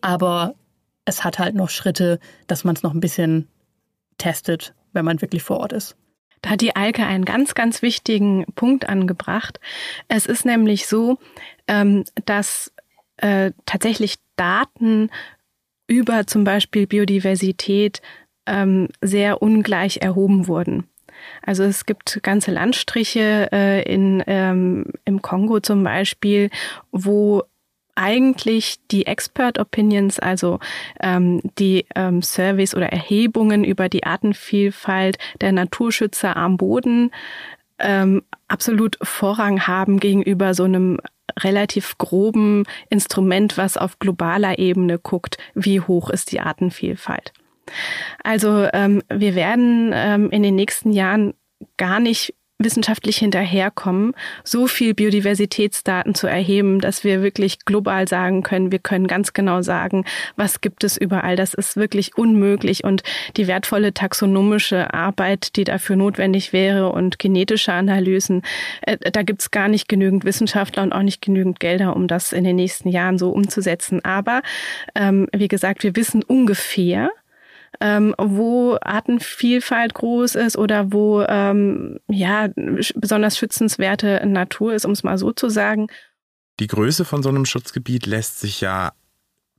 Aber 0.00 0.54
es 1.04 1.22
hat 1.22 1.38
halt 1.38 1.54
noch 1.54 1.68
Schritte, 1.68 2.18
dass 2.46 2.64
man 2.64 2.74
es 2.74 2.82
noch 2.82 2.94
ein 2.94 3.00
bisschen 3.00 3.46
testet, 4.18 4.74
wenn 4.92 5.04
man 5.04 5.20
wirklich 5.22 5.42
vor 5.42 5.58
Ort 5.58 5.72
ist. 5.72 5.96
Da 6.42 6.50
hat 6.50 6.60
die 6.60 6.76
Alke 6.76 7.04
einen 7.04 7.24
ganz, 7.24 7.54
ganz 7.54 7.82
wichtigen 7.82 8.44
Punkt 8.54 8.88
angebracht. 8.88 9.58
Es 10.08 10.26
ist 10.26 10.44
nämlich 10.44 10.86
so, 10.86 11.18
ähm, 11.66 12.04
dass 12.24 12.72
äh, 13.16 13.52
tatsächlich 13.66 14.16
Daten 14.36 15.10
über 15.88 16.26
zum 16.26 16.44
Beispiel 16.44 16.86
Biodiversität 16.86 18.00
ähm, 18.46 18.88
sehr 19.00 19.42
ungleich 19.42 19.98
erhoben 19.98 20.46
wurden. 20.46 20.88
Also 21.42 21.64
es 21.64 21.86
gibt 21.86 22.20
ganze 22.22 22.52
Landstriche 22.52 23.48
äh, 23.52 23.82
in, 23.82 24.22
ähm, 24.26 24.84
im 25.04 25.20
Kongo 25.22 25.60
zum 25.60 25.82
Beispiel, 25.82 26.50
wo 26.92 27.42
eigentlich 27.98 28.78
die 28.90 29.06
Expert 29.06 29.58
Opinions, 29.58 30.18
also 30.18 30.60
ähm, 31.00 31.42
die 31.58 31.84
ähm, 31.94 32.22
Surveys 32.22 32.74
oder 32.74 32.92
Erhebungen 32.92 33.64
über 33.64 33.88
die 33.88 34.04
Artenvielfalt 34.04 35.18
der 35.40 35.52
Naturschützer 35.52 36.36
am 36.36 36.56
Boden 36.56 37.10
ähm, 37.78 38.22
absolut 38.48 38.98
Vorrang 39.02 39.66
haben 39.66 40.00
gegenüber 40.00 40.54
so 40.54 40.64
einem 40.64 40.98
relativ 41.38 41.98
groben 41.98 42.64
Instrument, 42.90 43.56
was 43.56 43.76
auf 43.76 43.98
globaler 43.98 44.58
Ebene 44.58 44.98
guckt, 44.98 45.38
wie 45.54 45.80
hoch 45.80 46.10
ist 46.10 46.32
die 46.32 46.40
Artenvielfalt. 46.40 47.32
Also 48.24 48.66
ähm, 48.72 49.02
wir 49.12 49.34
werden 49.34 49.92
ähm, 49.94 50.30
in 50.30 50.42
den 50.42 50.54
nächsten 50.54 50.92
Jahren 50.92 51.34
gar 51.76 52.00
nicht 52.00 52.34
wissenschaftlich 52.58 53.18
hinterherkommen, 53.18 54.14
so 54.42 54.66
viel 54.66 54.94
Biodiversitätsdaten 54.94 56.14
zu 56.14 56.26
erheben, 56.26 56.80
dass 56.80 57.04
wir 57.04 57.22
wirklich 57.22 57.64
global 57.64 58.08
sagen 58.08 58.42
können, 58.42 58.72
wir 58.72 58.80
können 58.80 59.06
ganz 59.06 59.32
genau 59.32 59.62
sagen, 59.62 60.04
was 60.36 60.60
gibt 60.60 60.82
es 60.82 60.96
überall. 60.96 61.36
Das 61.36 61.54
ist 61.54 61.76
wirklich 61.76 62.16
unmöglich 62.16 62.82
und 62.82 63.02
die 63.36 63.46
wertvolle 63.46 63.94
taxonomische 63.94 64.92
Arbeit, 64.92 65.54
die 65.56 65.64
dafür 65.64 65.94
notwendig 65.96 66.52
wäre 66.52 66.90
und 66.90 67.18
genetische 67.18 67.72
Analysen, 67.72 68.42
äh, 68.82 68.98
da 68.98 69.22
gibt 69.22 69.42
es 69.42 69.50
gar 69.50 69.68
nicht 69.68 69.88
genügend 69.88 70.24
Wissenschaftler 70.24 70.82
und 70.82 70.92
auch 70.92 71.02
nicht 71.02 71.22
genügend 71.22 71.60
Gelder, 71.60 71.94
um 71.94 72.08
das 72.08 72.32
in 72.32 72.42
den 72.42 72.56
nächsten 72.56 72.88
Jahren 72.88 73.18
so 73.18 73.30
umzusetzen. 73.30 74.04
Aber 74.04 74.42
ähm, 74.96 75.28
wie 75.32 75.48
gesagt, 75.48 75.84
wir 75.84 75.94
wissen 75.94 76.24
ungefähr, 76.24 77.10
ähm, 77.80 78.14
wo 78.18 78.76
Artenvielfalt 78.80 79.94
groß 79.94 80.34
ist 80.34 80.56
oder 80.56 80.92
wo 80.92 81.22
ähm, 81.22 81.98
ja 82.08 82.48
besonders 82.94 83.38
schützenswerte 83.38 84.22
Natur 84.26 84.74
ist, 84.74 84.84
um 84.84 84.92
es 84.92 85.02
mal 85.02 85.18
so 85.18 85.32
zu 85.32 85.48
sagen. 85.48 85.88
Die 86.60 86.66
Größe 86.66 87.04
von 87.04 87.22
so 87.22 87.28
einem 87.28 87.46
Schutzgebiet 87.46 88.06
lässt 88.06 88.40
sich 88.40 88.60
ja 88.60 88.92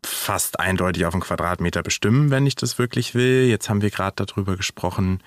fast 0.05 0.59
eindeutig 0.59 1.05
auf 1.05 1.13
einen 1.13 1.23
Quadratmeter 1.23 1.83
bestimmen, 1.83 2.29
wenn 2.31 2.45
ich 2.45 2.55
das 2.55 2.77
wirklich 2.77 3.15
will. 3.15 3.47
Jetzt 3.47 3.69
haben 3.69 3.81
wir 3.81 3.89
gerade 3.89 4.25
darüber 4.25 4.55
gesprochen, 4.55 5.21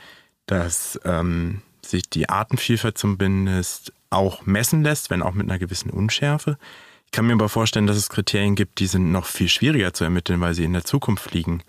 dass 0.46 0.98
ähm, 1.04 1.62
sich 1.84 2.08
die 2.08 2.28
Artenvielfalt 2.28 2.98
zumindest 2.98 3.92
auch 4.10 4.44
messen 4.44 4.82
lässt, 4.82 5.10
wenn 5.10 5.22
auch 5.22 5.32
mit 5.32 5.48
einer 5.48 5.58
gewissen 5.58 5.90
Unschärfe. 5.90 6.58
Ich 7.06 7.12
kann 7.12 7.26
mir 7.26 7.34
aber 7.34 7.48
vorstellen, 7.48 7.86
dass 7.86 7.96
es 7.96 8.08
Kriterien 8.08 8.54
gibt, 8.54 8.78
die 8.78 8.86
sind 8.86 9.12
noch 9.12 9.26
viel 9.26 9.48
schwieriger 9.48 9.92
zu 9.92 10.04
ermitteln, 10.04 10.40
weil 10.40 10.54
sie 10.54 10.64
in 10.64 10.72
der 10.72 10.84
Zukunft 10.84 11.32
liegen. 11.32 11.62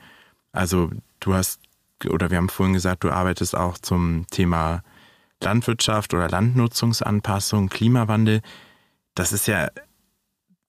Also 0.53 0.91
du 1.19 1.33
hast, 1.33 1.59
oder 2.07 2.29
wir 2.31 2.37
haben 2.37 2.49
vorhin 2.49 2.73
gesagt, 2.73 3.03
du 3.03 3.09
arbeitest 3.09 3.55
auch 3.55 3.77
zum 3.77 4.25
Thema 4.31 4.83
Landwirtschaft 5.41 6.13
oder 6.13 6.29
Landnutzungsanpassung, 6.29 7.67
Klimawandel. 7.67 8.41
Das 9.15 9.33
ist 9.33 9.47
ja 9.47 9.69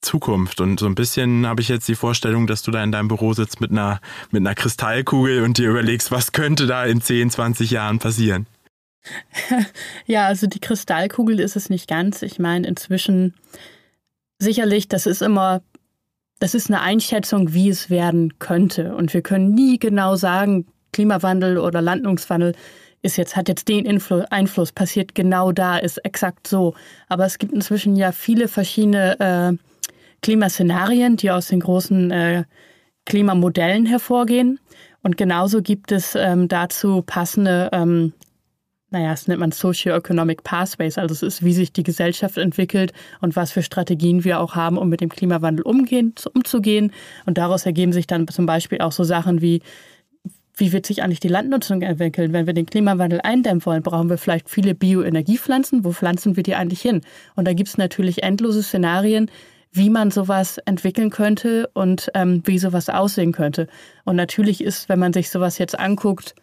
Zukunft. 0.01 0.61
Und 0.61 0.81
so 0.81 0.87
ein 0.87 0.94
bisschen 0.94 1.47
habe 1.47 1.62
ich 1.62 1.68
jetzt 1.68 1.88
die 1.88 1.94
Vorstellung, 1.94 2.47
dass 2.47 2.62
du 2.62 2.70
da 2.70 2.83
in 2.83 2.92
deinem 2.92 3.09
Büro 3.09 3.33
sitzt 3.33 3.61
mit 3.61 3.70
einer, 3.70 4.01
mit 4.31 4.40
einer 4.40 4.55
Kristallkugel 4.55 5.42
und 5.42 5.59
dir 5.59 5.70
überlegst, 5.70 6.11
was 6.11 6.33
könnte 6.33 6.66
da 6.66 6.85
in 6.85 7.01
10, 7.01 7.31
20 7.31 7.70
Jahren 7.70 7.99
passieren. 7.99 8.47
Ja, 10.07 10.27
also 10.27 10.47
die 10.47 10.61
Kristallkugel 10.61 11.40
ist 11.40 11.57
es 11.57 11.68
nicht 11.68 11.88
ganz. 11.88 12.23
Ich 12.23 12.38
meine, 12.38 12.66
inzwischen 12.66 13.35
sicherlich, 14.38 14.88
das 14.88 15.07
ist 15.07 15.20
immer 15.20 15.62
das 16.40 16.55
ist 16.55 16.68
eine 16.68 16.81
Einschätzung, 16.81 17.55
wie 17.55 17.68
es 17.68 17.90
werden 17.90 18.38
könnte. 18.38 18.94
Und 18.94 19.14
wir 19.14 19.23
können 19.23 19.55
nie 19.55 19.79
genau 19.79 20.16
sagen, 20.16 20.66
Klimawandel 20.92 21.59
oder 21.59 21.81
Landungswandel 21.81 22.55
ist 23.03 23.16
jetzt, 23.16 23.37
hat 23.37 23.49
jetzt 23.49 23.68
den 23.68 23.85
Influ 23.85 24.25
Einfluss, 24.31 24.73
passiert 24.73 25.14
genau 25.14 25.53
da, 25.53 25.77
ist 25.77 25.99
exakt 25.99 26.47
so. 26.47 26.75
Aber 27.09 27.27
es 27.27 27.38
gibt 27.38 27.53
inzwischen 27.53 27.97
ja 27.97 28.12
viele 28.12 28.49
verschiedene 28.49 29.20
äh, 29.20 29.57
Klimaszenarien, 30.23 31.16
die 31.16 31.31
aus 31.31 31.49
den 31.49 31.61
großen 31.61 32.11
äh, 32.11 32.44
Klimamodellen 33.05 33.85
hervorgehen. 33.85 34.59
Und 35.03 35.18
genauso 35.18 35.61
gibt 35.61 35.92
es 35.92 36.14
ähm, 36.14 36.49
dazu 36.49 37.03
passende 37.03 37.68
ähm, 37.73 38.14
naja, 38.95 39.11
das 39.11 39.27
nennt 39.27 39.41
man 39.41 39.51
Socioeconomic 39.51 40.45
Pathways, 40.45 40.99
also 40.99 41.13
es 41.13 41.23
ist, 41.23 41.45
wie 41.45 41.53
sich 41.53 41.73
die 41.73 41.83
Gesellschaft 41.83 42.39
entwickelt 42.39 42.93
und 43.21 43.35
was 43.35 43.51
für 43.51 43.63
Strategien 43.63 44.23
wir 44.23 44.39
auch 44.39 44.55
haben, 44.55 44.79
um 44.79 44.89
mit 44.89 45.01
dem 45.01 45.09
Klimawandel 45.09 45.65
umgehen, 45.65 46.15
umzugehen. 46.33 46.93
Und 47.27 47.37
daraus 47.37 47.67
ergeben 47.67 47.93
sich 47.93 48.07
dann 48.07 48.29
zum 48.29 48.47
Beispiel 48.47 48.79
auch 48.79 48.93
so 48.93 49.03
Sachen 49.03 49.43
wie, 49.43 49.63
wie 50.57 50.73
wird 50.73 50.87
sich 50.87 51.03
eigentlich 51.03 51.19
die 51.19 51.29
Landnutzung 51.29 51.83
entwickeln? 51.83 52.33
Wenn 52.33 52.47
wir 52.47 52.55
den 52.55 52.67
Klimawandel 52.67 53.21
eindämmen 53.21 53.67
wollen, 53.67 53.83
brauchen 53.83 54.09
wir 54.09 54.17
vielleicht 54.17 54.49
viele 54.49 54.77
Bioenergiepflanzen. 54.77 55.85
Wo 55.85 55.91
pflanzen 55.91 56.37
wir 56.37 56.45
die 56.45 56.55
eigentlich 56.55 56.81
hin? 56.81 57.01
Und 57.35 57.49
da 57.49 57.53
gibt 57.53 57.71
es 57.71 57.77
natürlich 57.77 58.23
endlose 58.23 58.63
Szenarien, 58.63 59.29
wie 59.73 59.91
man 59.91 60.13
sowas 60.13 60.59
entwickeln 60.59 61.11
könnte 61.11 61.69
und 61.75 62.13
ähm, 62.15 62.43
wie 62.45 62.61
sowas 62.61 62.89
aussehen 62.89 63.33
könnte. 63.33 63.67
Und 64.05 64.15
natürlich 64.15 64.63
ist, 64.63 64.89
wenn 64.89 65.01
man 65.01 65.13
sich 65.13 65.31
sowas 65.31 65.59
jetzt 65.59 65.77
anguckt, 65.77 66.37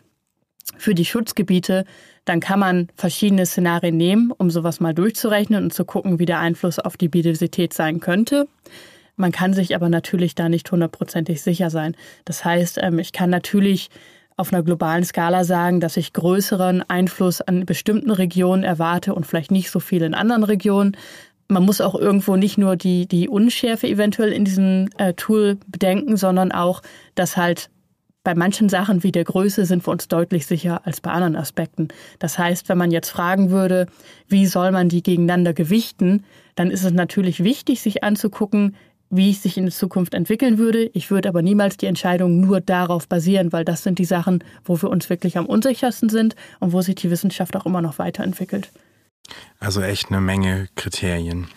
für 0.78 0.96
die 0.96 1.06
Schutzgebiete, 1.06 1.86
dann 2.26 2.40
kann 2.40 2.60
man 2.60 2.88
verschiedene 2.96 3.46
Szenarien 3.46 3.98
nehmen, 3.98 4.32
um 4.38 4.50
sowas 4.50 4.80
mal 4.80 4.94
durchzurechnen 4.94 5.64
und 5.64 5.74
zu 5.74 5.86
gucken, 5.86 6.20
wie 6.20 6.26
der 6.26 6.40
Einfluss 6.40 6.80
auf 6.80 6.98
die 6.98 7.10
Biodiversität 7.10 7.74
sein 7.74 8.00
könnte. 8.00 8.48
Man 9.16 9.32
kann 9.32 9.54
sich 9.54 9.76
aber 9.76 9.90
natürlich 9.90 10.36
da 10.36 10.50
nicht 10.50 10.72
hundertprozentig 10.72 11.42
sicher 11.42 11.70
sein. 11.70 11.96
Das 12.26 12.46
heißt, 12.46 12.80
ähm, 12.82 13.00
ich 13.00 13.12
kann 13.12 13.30
natürlich 13.30 13.90
auf 14.38 14.52
einer 14.52 14.64
globalen 14.64 15.04
Skala 15.04 15.44
sagen, 15.44 15.80
dass 15.80 15.98
ich 15.98 16.14
größeren 16.14 16.84
Einfluss 16.88 17.42
an 17.42 17.66
bestimmten 17.66 18.12
Regionen 18.12 18.64
erwarte 18.64 19.14
und 19.14 19.26
vielleicht 19.26 19.52
nicht 19.52 19.70
so 19.70 19.80
viel 19.80 20.02
in 20.02 20.14
anderen 20.14 20.44
Regionen. 20.44 20.98
Man 21.48 21.64
muss 21.64 21.82
auch 21.82 21.96
irgendwo 21.96 22.36
nicht 22.36 22.58
nur 22.58 22.76
die, 22.76 23.08
die 23.08 23.28
Unschärfe 23.28 23.88
eventuell 23.88 24.32
in 24.32 24.46
diesem 24.46 24.90
äh, 24.98 25.14
Tool 25.14 25.58
bedenken, 25.68 26.18
sondern 26.18 26.52
auch, 26.52 26.82
dass 27.14 27.38
halt 27.38 27.70
bei 28.24 28.36
manchen 28.36 28.70
Sachen 28.70 29.04
wie 29.04 29.12
der 29.12 29.24
Größe 29.24 29.66
sind 29.66 29.86
wir 29.86 29.92
uns 29.92 30.08
deutlich 30.08 30.46
sicher 30.46 30.86
als 30.86 31.02
bei 31.02 31.12
anderen 31.12 31.36
Aspekten. 31.36 31.88
Das 32.20 32.38
heißt, 32.38 32.70
wenn 32.70 32.78
man 32.78 32.92
jetzt 32.92 33.10
fragen 33.10 33.50
würde, 33.50 33.88
wie 34.28 34.46
soll 34.46 34.72
man 34.72 34.90
die 34.90 35.02
gegeneinander 35.02 35.54
gewichten, 35.54 36.24
dann 36.56 36.70
ist 36.70 36.84
es 36.84 36.92
natürlich 36.92 37.44
wichtig, 37.44 37.82
sich 37.82 38.04
anzugucken, 38.04 38.76
wie 39.10 39.32
es 39.32 39.44
sich 39.44 39.58
in 39.58 39.66
der 39.66 39.74
Zukunft 39.74 40.14
entwickeln 40.14 40.58
würde. 40.58 40.90
Ich 40.94 41.12
würde 41.12 41.30
aber 41.30 41.42
niemals 41.42 41.78
die 41.78 41.88
Entscheidung 41.88 42.40
nur 42.40 42.62
darauf 42.62 43.08
basieren, 43.08 43.52
weil 43.52 43.66
das 43.66 43.84
sind 43.84 44.00
die 44.00 44.06
Sachen, 44.06 44.44
wo 44.64 44.82
wir 44.82 44.90
uns 44.90 45.10
wirklich 45.10 45.38
am 45.38 45.48
unsichersten 45.48 46.10
sind 46.10 46.36
und 46.60 46.72
wo 46.72 46.82
sich 46.82 46.96
die 46.96 47.10
Wissenschaft 47.10 47.56
auch 47.56 47.66
immer 47.66 47.82
noch 47.82 48.00
weiterentwickelt. 48.00 48.72
Also 49.60 49.82
echt 49.82 50.10
eine 50.10 50.22
Menge 50.22 50.68
Kriterien 50.76 51.48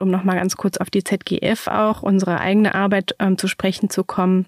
um 0.00 0.10
nochmal 0.10 0.36
ganz 0.36 0.56
kurz 0.56 0.78
auf 0.78 0.90
die 0.90 1.04
ZGF 1.04 1.66
auch, 1.68 2.02
unsere 2.02 2.40
eigene 2.40 2.74
Arbeit 2.74 3.14
ähm, 3.18 3.38
zu 3.38 3.46
sprechen 3.46 3.90
zu 3.90 4.02
kommen. 4.02 4.46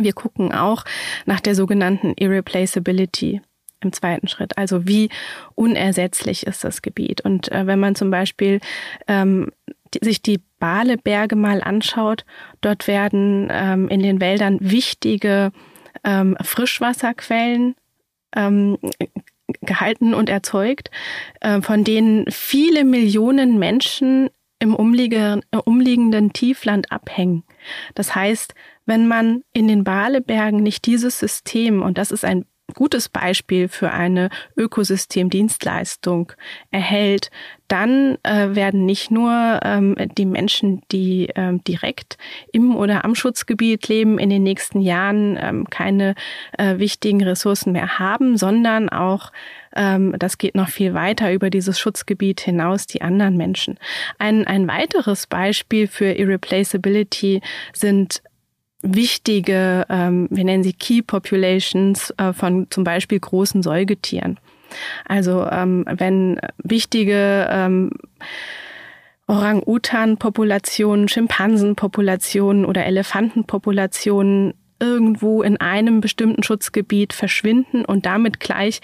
Wir 0.00 0.12
gucken 0.12 0.52
auch 0.52 0.84
nach 1.26 1.40
der 1.40 1.54
sogenannten 1.54 2.14
Irreplaceability 2.16 3.42
im 3.80 3.92
zweiten 3.92 4.28
Schritt. 4.28 4.56
Also 4.56 4.86
wie 4.86 5.10
unersetzlich 5.54 6.46
ist 6.46 6.64
das 6.64 6.82
Gebiet? 6.82 7.20
Und 7.22 7.50
äh, 7.50 7.66
wenn 7.66 7.80
man 7.80 7.94
zum 7.94 8.10
Beispiel 8.10 8.60
ähm, 9.08 9.50
die, 9.94 10.04
sich 10.04 10.22
die 10.22 10.40
Baleberge 10.58 11.36
mal 11.36 11.62
anschaut, 11.62 12.24
dort 12.60 12.86
werden 12.86 13.48
ähm, 13.50 13.88
in 13.88 14.02
den 14.02 14.20
Wäldern 14.20 14.58
wichtige 14.60 15.52
ähm, 16.04 16.36
Frischwasserquellen 16.40 17.74
ähm, 18.34 18.78
gehalten 19.60 20.14
und 20.14 20.28
erzeugt, 20.28 20.90
äh, 21.40 21.60
von 21.60 21.84
denen 21.84 22.30
viele 22.30 22.84
Millionen 22.84 23.58
Menschen 23.58 24.30
im 24.58 24.74
äh, 24.74 25.56
umliegenden 25.56 26.32
Tiefland 26.32 26.92
abhängen. 26.92 27.42
Das 27.94 28.14
heißt, 28.14 28.54
wenn 28.86 29.06
man 29.06 29.42
in 29.52 29.68
den 29.68 29.84
Balebergen 29.84 30.62
nicht 30.62 30.86
dieses 30.86 31.18
System, 31.18 31.82
und 31.82 31.98
das 31.98 32.10
ist 32.10 32.24
ein 32.24 32.44
gutes 32.74 33.08
Beispiel 33.08 33.68
für 33.68 33.90
eine 33.90 34.30
Ökosystemdienstleistung 34.56 36.32
erhält, 36.70 37.30
dann 37.68 38.18
äh, 38.22 38.54
werden 38.54 38.84
nicht 38.84 39.10
nur 39.10 39.60
ähm, 39.62 39.94
die 40.18 40.26
Menschen, 40.26 40.82
die 40.90 41.30
ähm, 41.34 41.62
direkt 41.64 42.18
im 42.52 42.76
oder 42.76 43.04
am 43.04 43.14
Schutzgebiet 43.14 43.88
leben, 43.88 44.18
in 44.18 44.30
den 44.30 44.42
nächsten 44.42 44.80
Jahren 44.80 45.38
ähm, 45.40 45.70
keine 45.70 46.14
äh, 46.58 46.78
wichtigen 46.78 47.22
Ressourcen 47.22 47.72
mehr 47.72 47.98
haben, 47.98 48.36
sondern 48.36 48.88
auch 48.88 49.32
ähm, 49.74 50.14
das 50.18 50.36
geht 50.36 50.54
noch 50.54 50.68
viel 50.68 50.92
weiter 50.92 51.32
über 51.32 51.48
dieses 51.48 51.78
Schutzgebiet 51.78 52.40
hinaus, 52.40 52.86
die 52.86 53.00
anderen 53.00 53.38
Menschen. 53.38 53.78
Ein, 54.18 54.46
ein 54.46 54.68
weiteres 54.68 55.26
Beispiel 55.26 55.86
für 55.86 56.12
Irreplaceability 56.12 57.40
sind 57.72 58.22
wichtige, 58.82 59.86
ähm, 59.88 60.28
wir 60.30 60.44
nennen 60.44 60.62
sie 60.62 60.72
Key 60.72 61.02
Populations 61.02 62.12
äh, 62.18 62.32
von 62.32 62.66
zum 62.70 62.84
Beispiel 62.84 63.18
großen 63.18 63.62
Säugetieren. 63.62 64.38
Also 65.06 65.46
ähm, 65.50 65.84
wenn 65.88 66.40
wichtige 66.58 67.46
ähm, 67.50 67.90
Orang-Utan-Populationen, 69.26 71.08
Schimpansen-Populationen 71.08 72.64
oder 72.64 72.84
Elefantenpopulationen 72.84 74.54
irgendwo 74.82 75.42
in 75.42 75.58
einem 75.58 76.00
bestimmten 76.00 76.42
Schutzgebiet 76.42 77.12
verschwinden 77.12 77.84
und 77.84 78.04
damit 78.04 78.40
gleich 78.40 78.80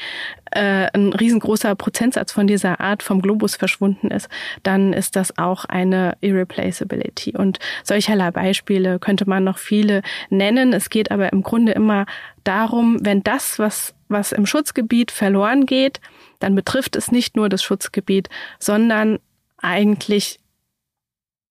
äh, 0.52 0.86
ein 0.92 1.12
riesengroßer 1.12 1.74
Prozentsatz 1.74 2.30
von 2.30 2.46
dieser 2.46 2.78
Art 2.80 3.02
vom 3.02 3.20
Globus 3.20 3.56
verschwunden 3.56 4.12
ist, 4.12 4.28
dann 4.62 4.92
ist 4.92 5.16
das 5.16 5.36
auch 5.38 5.64
eine 5.64 6.16
Irreplaceability. 6.20 7.36
Und 7.36 7.58
solcherlei 7.82 8.30
Beispiele 8.30 9.00
könnte 9.00 9.28
man 9.28 9.42
noch 9.42 9.58
viele 9.58 10.02
nennen. 10.30 10.72
Es 10.72 10.88
geht 10.88 11.10
aber 11.10 11.32
im 11.32 11.42
Grunde 11.42 11.72
immer 11.72 12.06
darum, 12.44 12.98
wenn 13.02 13.24
das, 13.24 13.58
was, 13.58 13.94
was 14.08 14.30
im 14.30 14.46
Schutzgebiet 14.46 15.10
verloren 15.10 15.66
geht, 15.66 16.00
dann 16.38 16.54
betrifft 16.54 16.94
es 16.94 17.10
nicht 17.10 17.34
nur 17.34 17.48
das 17.48 17.64
Schutzgebiet, 17.64 18.28
sondern 18.60 19.18
eigentlich 19.60 20.38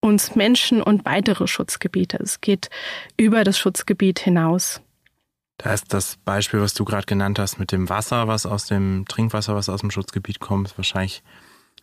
uns 0.01 0.35
Menschen 0.35 0.81
und 0.81 1.05
weitere 1.05 1.47
Schutzgebiete. 1.47 2.17
Es 2.17 2.41
geht 2.41 2.69
über 3.17 3.43
das 3.43 3.57
Schutzgebiet 3.57 4.19
hinaus. 4.19 4.81
Da 5.57 5.73
ist 5.73 5.93
das 5.93 6.17
Beispiel, 6.17 6.61
was 6.61 6.75
du 6.75 6.85
gerade 6.85 7.05
genannt 7.05 7.39
hast, 7.39 7.57
mit 7.57 7.71
dem 7.71 7.89
Wasser, 7.89 8.27
was 8.27 8.45
aus 8.45 8.67
dem 8.67 9.05
Trinkwasser, 9.07 9.55
was 9.55 9.69
aus 9.69 9.81
dem 9.81 9.89
Schutzgebiet 9.89 10.39
kommt, 10.39 10.77
wahrscheinlich 10.77 11.23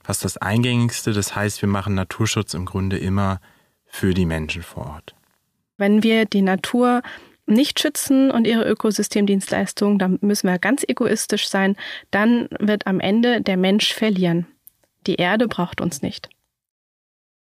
fast 0.02 0.24
das 0.24 0.36
eingängigste. 0.36 1.12
Das 1.12 1.34
heißt, 1.34 1.60
wir 1.60 1.68
machen 1.68 1.94
Naturschutz 1.94 2.54
im 2.54 2.66
Grunde 2.66 2.98
immer 2.98 3.40
für 3.86 4.14
die 4.14 4.26
Menschen 4.26 4.62
vor 4.62 4.86
Ort. 4.86 5.14
Wenn 5.76 6.04
wir 6.04 6.24
die 6.24 6.42
Natur 6.42 7.02
nicht 7.46 7.80
schützen 7.80 8.30
und 8.30 8.46
ihre 8.46 8.64
Ökosystemdienstleistungen, 8.64 9.98
dann 9.98 10.18
müssen 10.20 10.48
wir 10.48 10.58
ganz 10.58 10.84
egoistisch 10.86 11.48
sein, 11.48 11.76
dann 12.10 12.48
wird 12.58 12.86
am 12.86 13.00
Ende 13.00 13.42
der 13.42 13.56
Mensch 13.56 13.92
verlieren. 13.92 14.46
Die 15.06 15.16
Erde 15.16 15.48
braucht 15.48 15.80
uns 15.80 16.00
nicht. 16.00 16.30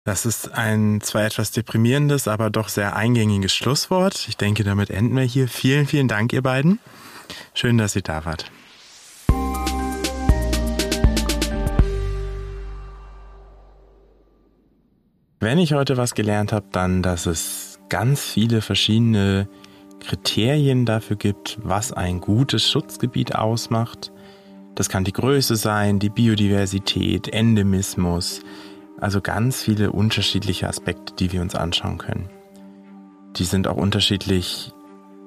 Das 0.06 0.26
ist 0.26 0.52
ein 0.52 1.00
zwar 1.00 1.24
etwas 1.24 1.50
deprimierendes, 1.50 2.28
aber 2.28 2.50
doch 2.50 2.68
sehr 2.68 2.94
eingängiges 2.94 3.54
Schlusswort. 3.54 4.26
Ich 4.28 4.36
denke, 4.36 4.62
damit 4.62 4.90
enden 4.90 5.16
wir 5.16 5.22
hier. 5.22 5.48
Vielen, 5.48 5.86
vielen 5.86 6.08
Dank, 6.08 6.34
ihr 6.34 6.42
beiden. 6.42 6.78
Schön, 7.54 7.78
dass 7.78 7.96
ihr 7.96 8.02
da 8.02 8.26
wart. 8.26 8.52
Wenn 15.40 15.56
ich 15.56 15.72
heute 15.72 15.96
was 15.96 16.14
gelernt 16.14 16.52
habe, 16.52 16.66
dann, 16.70 17.02
dass 17.02 17.24
es 17.24 17.78
ganz 17.88 18.20
viele 18.20 18.60
verschiedene 18.60 19.48
Kriterien 20.00 20.84
dafür 20.84 21.16
gibt, 21.16 21.58
was 21.62 21.92
ein 21.94 22.20
gutes 22.20 22.68
Schutzgebiet 22.68 23.34
ausmacht. 23.36 24.12
Das 24.74 24.90
kann 24.90 25.04
die 25.04 25.12
Größe 25.12 25.56
sein, 25.56 25.98
die 25.98 26.10
Biodiversität, 26.10 27.28
Endemismus, 27.28 28.42
also 29.04 29.20
ganz 29.20 29.60
viele 29.60 29.92
unterschiedliche 29.92 30.66
Aspekte, 30.66 31.12
die 31.12 31.30
wir 31.30 31.42
uns 31.42 31.54
anschauen 31.54 31.98
können. 31.98 32.30
Die 33.36 33.44
sind 33.44 33.68
auch 33.68 33.76
unterschiedlich 33.76 34.72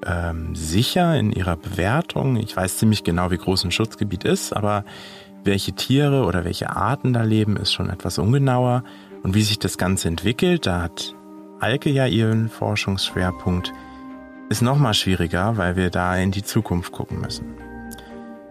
ähm, 0.04 0.56
sicher 0.56 1.16
in 1.16 1.30
ihrer 1.30 1.56
Bewertung. 1.56 2.34
Ich 2.38 2.56
weiß 2.56 2.78
ziemlich 2.78 3.04
genau, 3.04 3.30
wie 3.30 3.38
groß 3.38 3.62
ein 3.62 3.70
Schutzgebiet 3.70 4.24
ist, 4.24 4.52
aber 4.52 4.84
welche 5.44 5.74
Tiere 5.74 6.24
oder 6.24 6.44
welche 6.44 6.74
Arten 6.74 7.12
da 7.12 7.22
leben, 7.22 7.56
ist 7.56 7.72
schon 7.72 7.88
etwas 7.88 8.18
ungenauer. 8.18 8.82
Und 9.22 9.36
wie 9.36 9.42
sich 9.42 9.60
das 9.60 9.78
Ganze 9.78 10.08
entwickelt, 10.08 10.66
da 10.66 10.82
hat 10.82 11.14
Alke 11.60 11.88
ja 11.88 12.06
ihren 12.06 12.48
Forschungsschwerpunkt, 12.48 13.72
ist 14.48 14.60
nochmal 14.60 14.94
schwieriger, 14.94 15.56
weil 15.56 15.76
wir 15.76 15.90
da 15.90 16.16
in 16.16 16.32
die 16.32 16.42
Zukunft 16.42 16.90
gucken 16.90 17.20
müssen. 17.20 17.54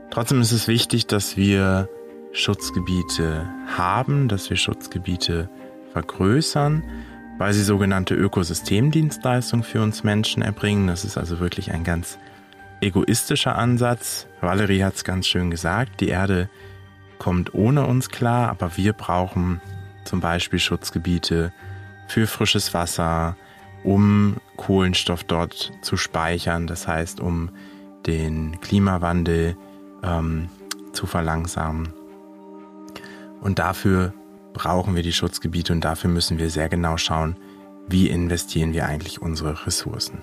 Trotzdem 0.09 0.39
ist 0.39 0.53
es 0.53 0.69
wichtig, 0.69 1.05
dass 1.05 1.35
wir 1.35 1.89
Schutzgebiete 2.37 3.49
haben, 3.75 4.27
dass 4.27 4.51
wir 4.51 4.57
Schutzgebiete 4.57 5.49
vergrößern, 5.91 6.83
weil 7.39 7.51
sie 7.51 7.63
sogenannte 7.63 8.13
Ökosystemdienstleistungen 8.13 9.63
für 9.63 9.81
uns 9.81 10.03
Menschen 10.03 10.43
erbringen. 10.43 10.85
Das 10.85 11.03
ist 11.03 11.17
also 11.17 11.39
wirklich 11.39 11.71
ein 11.71 11.83
ganz 11.83 12.19
egoistischer 12.79 13.57
Ansatz. 13.57 14.27
Valerie 14.39 14.83
hat 14.83 14.93
es 14.93 15.03
ganz 15.03 15.25
schön 15.25 15.49
gesagt, 15.49 15.99
die 15.99 16.09
Erde 16.09 16.47
kommt 17.17 17.55
ohne 17.55 17.87
uns 17.87 18.09
klar, 18.09 18.49
aber 18.49 18.77
wir 18.77 18.93
brauchen 18.93 19.59
zum 20.03 20.19
Beispiel 20.19 20.59
Schutzgebiete 20.59 21.51
für 22.07 22.27
frisches 22.27 22.71
Wasser, 22.71 23.35
um 23.83 24.37
Kohlenstoff 24.57 25.23
dort 25.23 25.71
zu 25.81 25.97
speichern, 25.97 26.67
das 26.67 26.87
heißt 26.87 27.19
um 27.19 27.49
den 28.05 28.61
Klimawandel 28.61 29.57
ähm, 30.03 30.49
zu 30.93 31.07
verlangsamen. 31.07 31.96
Und 33.41 33.59
dafür 33.59 34.13
brauchen 34.53 34.95
wir 34.95 35.03
die 35.03 35.13
Schutzgebiete 35.13 35.73
und 35.73 35.81
dafür 35.81 36.09
müssen 36.09 36.39
wir 36.39 36.49
sehr 36.49 36.69
genau 36.69 36.97
schauen, 36.97 37.35
wie 37.87 38.09
investieren 38.09 38.73
wir 38.73 38.85
eigentlich 38.85 39.21
unsere 39.21 39.65
Ressourcen. 39.65 40.21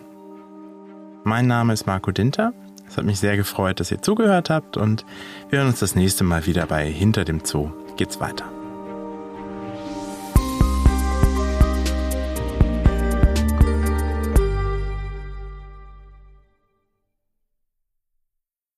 Mein 1.25 1.47
Name 1.47 1.73
ist 1.73 1.87
Marco 1.87 2.11
Dinter. 2.11 2.53
Es 2.87 2.99
hat 2.99 3.07
mich 3.07 3.19
sehr 3.19 3.37
gefreut, 3.37 3.81
dass 3.81 3.91
ihr 3.91 4.03
zugehört 4.03 4.51
habt 4.51 4.77
und 4.77 5.07
wir 5.49 5.59
hören 5.59 5.69
uns 5.69 5.81
das 5.81 5.95
nächste 5.95 6.25
Mal 6.25 6.47
wieder 6.47 6.67
bei 6.67 6.87
Hinter 6.91 7.25
dem 7.25 7.41
Zoo. 7.45 7.71
Geht's 7.97 8.21
weiter. 8.21 8.45